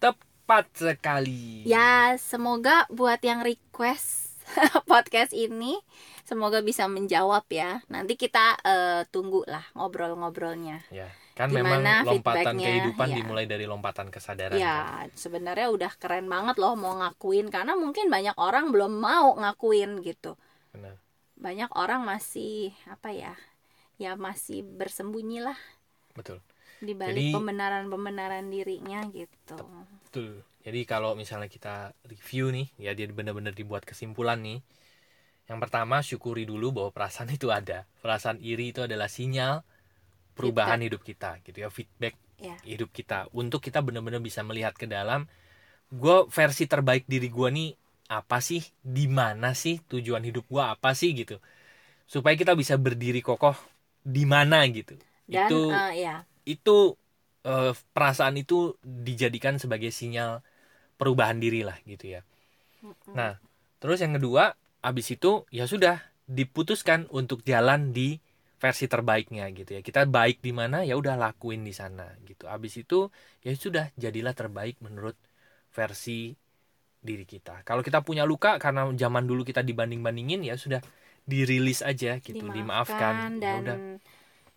tepat 0.00 0.66
sekali 0.72 1.62
Ya, 1.64 2.16
semoga 2.18 2.84
buat 2.88 3.20
yang 3.20 3.44
request 3.44 4.34
podcast 4.90 5.30
ini 5.30 5.78
semoga 6.22 6.58
bisa 6.60 6.90
menjawab 6.90 7.46
ya. 7.48 7.80
Nanti 7.86 8.18
kita 8.18 8.58
eh, 8.62 9.02
tunggu 9.08 9.46
lah 9.46 9.62
ngobrol-ngobrolnya. 9.72 10.82
ya 10.90 11.06
kan 11.32 11.48
Gimana 11.48 12.04
memang 12.04 12.20
lompatan 12.20 12.60
kehidupan 12.60 13.08
ya. 13.08 13.16
dimulai 13.16 13.44
dari 13.48 13.64
lompatan 13.64 14.12
kesadaran 14.12 14.52
kan? 14.52 14.60
ya 14.60 14.76
sebenarnya 15.16 15.72
udah 15.72 15.92
keren 15.96 16.28
banget 16.28 16.60
loh 16.60 16.76
mau 16.76 16.92
ngakuin 17.00 17.48
karena 17.48 17.72
mungkin 17.72 18.12
banyak 18.12 18.36
orang 18.36 18.68
belum 18.68 19.00
mau 19.00 19.32
ngakuin 19.40 20.04
gitu 20.04 20.36
Benar. 20.76 21.00
Banyak 21.42 21.70
orang 21.74 22.06
masih 22.06 22.70
apa 22.86 23.10
ya 23.10 23.34
ya 23.98 24.14
masih 24.14 24.62
bersembunyi 24.62 25.42
lah 25.42 25.58
betul. 26.14 26.38
di 26.78 26.94
balik 26.94 27.34
pembenaran-pembenaran 27.34 28.46
dirinya 28.50 29.06
gitu. 29.10 29.58
Betul. 30.10 30.42
Jadi 30.62 30.80
kalau 30.86 31.18
misalnya 31.18 31.50
kita 31.50 31.90
review 32.06 32.54
nih 32.54 32.66
ya 32.78 32.94
dia 32.94 33.10
benar-benar 33.10 33.54
dibuat 33.54 33.82
kesimpulan 33.82 34.38
nih 34.42 34.62
yang 35.50 35.58
pertama 35.58 35.98
syukuri 36.00 36.46
dulu 36.46 36.70
bahwa 36.70 36.90
perasaan 36.94 37.30
itu 37.34 37.50
ada. 37.50 37.86
Perasaan 38.02 38.38
iri 38.38 38.70
itu 38.70 38.86
adalah 38.86 39.10
sinyal 39.10 39.66
perubahan 40.32 40.80
hidup 40.80 41.02
kita 41.02 41.42
gitu 41.42 41.66
ya 41.66 41.68
feedback 41.68 42.14
ya. 42.38 42.54
hidup 42.62 42.94
kita. 42.94 43.26
Untuk 43.34 43.58
kita 43.58 43.82
benar-benar 43.82 44.22
bisa 44.22 44.46
melihat 44.46 44.74
ke 44.78 44.86
dalam 44.86 45.26
gue 45.92 46.16
versi 46.32 46.64
terbaik 46.64 47.04
diri 47.04 47.28
gue 47.28 47.48
nih 47.52 47.70
apa 48.08 48.38
sih? 48.42 48.62
Di 48.82 49.06
mana 49.10 49.52
sih 49.56 49.80
tujuan 49.90 50.22
hidup 50.28 50.44
gue 50.50 50.62
apa 50.64 50.92
sih 50.96 51.10
gitu? 51.20 51.38
Supaya 52.06 52.34
kita 52.40 52.52
bisa 52.58 52.76
berdiri 52.80 53.20
kokoh 53.24 53.56
di 54.04 54.24
mana 54.28 54.64
gitu. 54.70 54.94
Dan 55.26 55.52
itu 55.52 55.54
eh, 55.70 55.90
ya 56.02 56.26
itu 56.46 56.96
eh, 57.46 57.72
perasaan 57.94 58.36
itu 58.42 58.76
dijadikan 58.82 59.56
sebagai 59.62 59.90
sinyal 59.94 60.42
perubahan 60.98 61.38
diri 61.42 61.62
lah 61.66 61.78
gitu 61.86 62.06
ya. 62.18 62.22
Nah 63.18 63.38
terus 63.82 63.98
yang 64.04 64.14
kedua 64.18 64.54
abis 64.82 65.06
itu 65.16 65.46
ya 65.50 65.64
sudah 65.66 65.98
diputuskan 66.26 67.10
untuk 67.10 67.42
jalan 67.46 67.90
di 67.94 68.18
versi 68.62 68.86
terbaiknya 68.86 69.50
gitu 69.58 69.78
ya. 69.78 69.80
Kita 69.82 70.06
baik 70.06 70.38
di 70.46 70.52
mana 70.54 70.86
ya 70.86 70.94
udah 70.98 71.14
lakuin 71.18 71.62
di 71.66 71.74
sana 71.74 72.06
gitu. 72.28 72.46
Abis 72.46 72.78
itu 72.82 73.10
ya 73.42 73.52
sudah 73.54 73.90
jadilah 73.98 74.34
terbaik 74.36 74.78
menurut 74.84 75.16
versi 75.72 76.34
diri 77.02 77.26
kita. 77.26 77.66
Kalau 77.66 77.82
kita 77.82 78.00
punya 78.00 78.22
luka 78.22 78.56
karena 78.62 78.86
zaman 78.94 79.26
dulu 79.26 79.42
kita 79.42 79.60
dibanding 79.66 80.00
bandingin 80.00 80.46
ya 80.46 80.54
sudah 80.54 80.78
dirilis 81.26 81.82
aja 81.82 82.18
gitu 82.22 82.46
dimaafkan, 82.50 83.36
ya 83.36 83.42
dan 83.42 83.60
udah. 83.62 83.78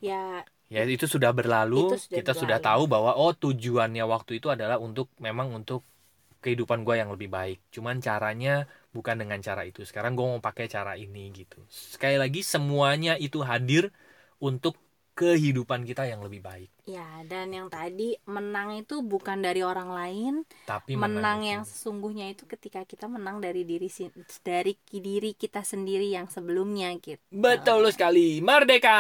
ya 0.02 0.24
ya 0.70 0.82
itu 0.86 1.10
sudah 1.10 1.34
berlalu. 1.34 1.94
Itu 1.94 1.98
sudah 2.06 2.16
kita 2.22 2.32
sudah 2.38 2.58
tahu 2.62 2.86
bahwa 2.86 3.18
oh 3.18 3.34
tujuannya 3.34 4.06
waktu 4.06 4.38
itu 4.38 4.54
adalah 4.54 4.78
untuk 4.78 5.10
memang 5.18 5.54
untuk 5.54 5.82
kehidupan 6.46 6.86
gue 6.86 7.02
yang 7.02 7.10
lebih 7.10 7.34
baik. 7.34 7.58
Cuman 7.74 7.98
caranya 7.98 8.70
bukan 8.94 9.18
dengan 9.18 9.42
cara 9.42 9.66
itu. 9.66 9.82
Sekarang 9.82 10.14
gue 10.14 10.26
mau 10.26 10.42
pakai 10.42 10.70
cara 10.70 10.94
ini 10.94 11.34
gitu. 11.34 11.58
Sekali 11.70 12.22
lagi 12.22 12.46
semuanya 12.46 13.18
itu 13.18 13.42
hadir 13.42 13.90
untuk 14.38 14.78
kehidupan 15.16 15.88
kita 15.88 16.04
yang 16.04 16.20
lebih 16.20 16.44
baik. 16.44 16.70
Ya 16.86 17.24
dan 17.26 17.50
yang 17.56 17.72
tadi 17.72 18.20
menang 18.28 18.76
itu 18.76 19.00
bukan 19.00 19.40
dari 19.42 19.64
orang 19.64 19.90
lain 19.90 20.34
tapi 20.68 21.00
menang 21.00 21.42
itu- 21.42 21.50
yang 21.56 21.64
sesungguhnya 21.64 22.36
itu 22.36 22.44
ketika 22.46 22.84
kita 22.84 23.08
menang 23.08 23.40
dari 23.40 23.64
diri 23.64 23.88
dari 24.44 24.76
diri 24.92 25.32
kita 25.34 25.64
sendiri 25.64 26.12
yang 26.12 26.28
sebelumnya 26.28 26.92
gitu. 27.00 27.24
Betul 27.32 27.88
sekali. 27.90 28.44
Merdeka! 28.44 29.00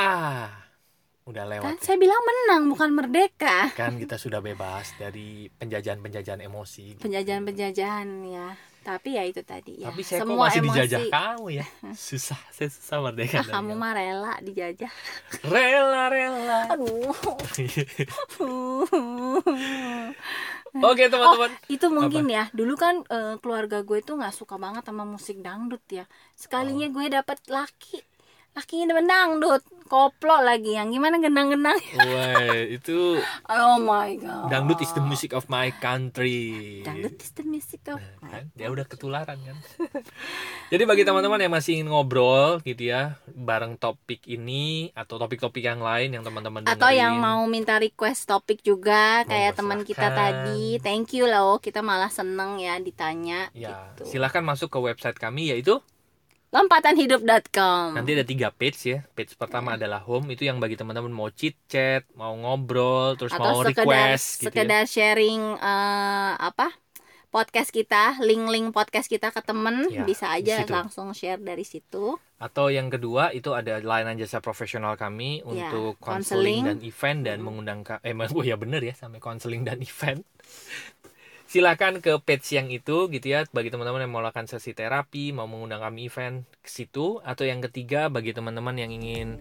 Udah 1.25 1.41
kan 1.41 1.51
lewat 1.57 1.77
ya. 1.81 1.83
saya 1.83 1.97
bilang 1.97 2.21
menang 2.21 2.63
bukan 2.69 2.89
merdeka. 2.93 3.73
Kan 3.73 3.97
kita 3.97 4.15
sudah 4.15 4.39
bebas 4.39 4.93
dari 4.95 5.49
penjajahan-penjajahan 5.51 6.41
emosi. 6.45 6.95
Gitu. 6.95 7.01
penjajahan-penjajahan 7.01 8.07
ya 8.29 8.55
tapi 8.85 9.17
ya 9.17 9.25
itu 9.25 9.41
tadi 9.41 9.81
ya. 9.81 9.89
Tapi 9.89 10.05
saya 10.05 10.21
kok 10.21 10.29
semua 10.29 10.45
masih 10.45 10.61
emosi. 10.61 10.69
dijajah 10.77 11.01
kamu 11.09 11.47
ya? 11.57 11.65
Susah 11.97 12.39
saya 12.53 12.69
susah 12.69 12.97
merdeka 13.01 13.41
Ah, 13.41 13.45
kamu 13.57 13.73
mah 13.73 13.91
rela 13.97 14.33
dijajah 14.45 14.93
rela 15.49 16.03
rela. 16.13 16.59
Aduh. 16.69 17.09
Oke 20.85 21.09
teman-teman. 21.09 21.49
itu 21.65 21.87
mungkin 21.89 22.29
ya. 22.29 22.45
Dulu 22.53 22.77
kan 22.77 23.01
eh, 23.09 23.41
keluarga 23.41 23.81
gue 23.81 24.05
tuh 24.05 24.21
nggak 24.21 24.35
suka 24.37 24.61
banget 24.61 24.85
sama 24.85 25.01
musik 25.01 25.41
dangdut 25.41 25.81
ya. 25.89 26.05
Sekalinya 26.37 26.85
gue 26.93 27.05
dapet 27.09 27.41
laki. 27.49 28.05
Lakinya 28.53 28.93
demen 28.93 29.09
dangdut 29.09 29.65
koplo 29.85 30.41
lagi 30.41 30.73
yang 30.73 30.89
gimana 30.89 31.21
gendang-gendang 31.21 31.77
Wah 31.97 32.57
itu 32.75 33.21
oh 33.49 33.77
my 33.81 34.17
god 34.17 34.49
dangdut 34.49 34.81
is 34.81 34.91
the 34.97 35.03
music 35.03 35.31
of 35.37 35.45
my 35.47 35.69
country. 35.77 36.81
dangdut 36.81 37.21
is 37.21 37.31
the 37.37 37.45
music 37.45 37.85
of 37.89 38.01
Kan? 38.25 38.49
Dia 38.57 38.73
udah 38.73 38.85
ketularan 38.89 39.37
kan. 39.37 39.57
Jadi 40.73 40.83
bagi 40.83 41.05
teman-teman 41.05 41.37
yang 41.37 41.53
masih 41.53 41.79
ingin 41.79 41.93
ngobrol 41.93 42.59
gitu 42.65 42.89
ya 42.89 43.21
bareng 43.29 43.77
topik 43.77 44.25
ini 44.25 44.89
atau 44.97 45.21
topik-topik 45.21 45.61
yang 45.61 45.79
lain 45.79 46.17
yang 46.17 46.23
teman-teman 46.25 46.65
atau 46.65 46.89
dengerin. 46.89 46.99
yang 46.99 47.13
mau 47.21 47.45
minta 47.45 47.77
request 47.77 48.25
topik 48.25 48.65
juga 48.65 49.21
kayak 49.29 49.55
teman 49.55 49.85
kita 49.85 50.09
tadi 50.09 50.81
thank 50.81 51.13
you 51.13 51.29
loh 51.29 51.61
kita 51.61 51.85
malah 51.85 52.09
seneng 52.09 52.57
ya 52.57 52.81
ditanya 52.81 53.53
ya 53.53 53.93
gitu 53.93 54.09
silahkan 54.17 54.41
masuk 54.41 54.73
ke 54.73 54.79
website 54.81 55.17
kami 55.21 55.53
yaitu 55.53 55.77
lompatanhidup.com 56.55 57.99
nanti 57.99 58.11
ada 58.15 58.23
tiga 58.23 58.47
page 58.55 58.79
ya. 58.87 58.99
Page 59.11 59.35
pertama 59.35 59.75
adalah 59.75 59.99
home 59.99 60.31
itu 60.31 60.47
yang 60.47 60.63
bagi 60.63 60.79
teman-teman 60.79 61.11
mau 61.11 61.27
chit 61.27 61.59
chat, 61.67 62.07
mau 62.15 62.31
ngobrol, 62.31 63.19
terus 63.19 63.35
mau 63.35 63.43
atau 63.43 63.67
sekedar 63.67 63.83
request 63.83 64.25
gitu 64.39 64.47
ya. 64.47 64.47
sekedar 64.55 64.83
sharing 64.87 65.43
eh, 65.59 66.33
apa 66.39 66.71
podcast 67.35 67.75
kita 67.75 68.23
link-link 68.23 68.71
podcast 68.71 69.11
kita 69.11 69.35
ke 69.35 69.43
temen 69.43 69.91
Ya, 69.91 70.07
bisa 70.07 70.31
aja 70.31 70.63
langsung 70.71 71.11
share 71.11 71.43
dari 71.43 71.67
situ 71.67 72.15
Atau 72.39 72.71
yang 72.71 72.87
kedua 72.87 73.35
itu 73.35 73.51
ada 73.51 73.83
layanan 73.83 74.15
jasa 74.15 74.39
profesional 74.39 74.95
kami 74.95 75.43
untuk 75.43 75.99
counseling. 75.99 76.63
konseling 76.63 76.63
dan 76.63 76.77
event 76.79 77.19
dan 77.27 77.37
mengundang 77.43 77.79
eh 78.07 78.15
oh 78.39 78.43
ya 78.43 78.55
bener 78.55 78.79
ya 78.83 78.95
sampai 78.95 79.19
konseling 79.19 79.67
dan 79.67 79.83
event. 79.83 80.23
Silakan 81.45 82.01
ke 82.01 82.17
page 82.25 82.57
yang 82.57 82.73
itu 82.73 83.05
gitu 83.13 83.27
ya 83.29 83.45
bagi 83.53 83.69
teman-teman 83.69 84.01
yang 84.01 84.11
mau 84.11 84.25
melakukan 84.25 84.49
sesi 84.49 84.73
terapi, 84.73 85.29
mau 85.29 85.45
mengundang 85.45 85.77
kami 85.77 86.09
event 86.09 86.41
ke 86.57 86.69
situ 86.69 87.21
atau 87.21 87.45
yang 87.45 87.61
ketiga 87.61 88.09
bagi 88.09 88.33
teman-teman 88.33 88.73
yang 88.81 88.89
ingin 88.89 89.37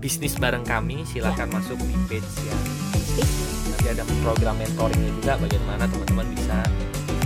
bisnis 0.00 0.40
bareng 0.40 0.64
kami 0.64 1.04
silakan 1.04 1.52
masuk 1.52 1.76
di 1.76 1.94
page 2.08 2.24
yang 2.48 2.62
nanti 3.68 3.86
ada 3.92 4.02
program 4.24 4.56
mentoringnya 4.56 5.12
juga 5.20 5.32
bagaimana 5.44 5.84
teman-teman 5.84 6.26
bisa 6.32 6.56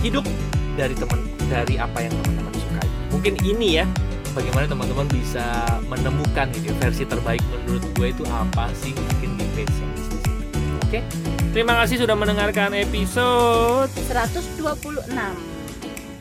hidup 0.03 0.27
dari 0.75 0.95
teman 0.99 1.21
dari 1.47 1.75
apa 1.79 1.99
yang 2.03 2.13
teman-teman 2.19 2.53
sukai. 2.59 2.89
Mungkin 3.15 3.35
ini 3.47 3.79
ya 3.79 3.87
bagaimana 4.35 4.67
teman-teman 4.67 5.07
bisa 5.07 5.47
menemukan 5.87 6.51
gitu 6.51 6.75
ya, 6.75 6.75
versi 6.83 7.07
terbaik 7.07 7.41
menurut 7.47 7.85
gue 7.95 8.07
itu 8.11 8.25
apa 8.27 8.75
sih 8.75 8.91
mungkin 8.91 9.39
di 9.39 9.47
page 9.55 9.77
yang 9.79 10.16
Oke, 10.87 11.03
terima 11.51 11.75
kasih 11.83 12.07
sudah 12.07 12.15
mendengarkan 12.15 12.71
episode. 12.79 13.91
126 14.07 15.11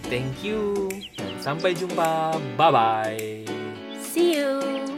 Thank 0.10 0.42
you. 0.42 0.90
Sampai 1.38 1.78
jumpa. 1.78 2.34
Bye 2.58 2.72
bye. 2.74 3.46
see 4.16 4.40
you 4.40 4.95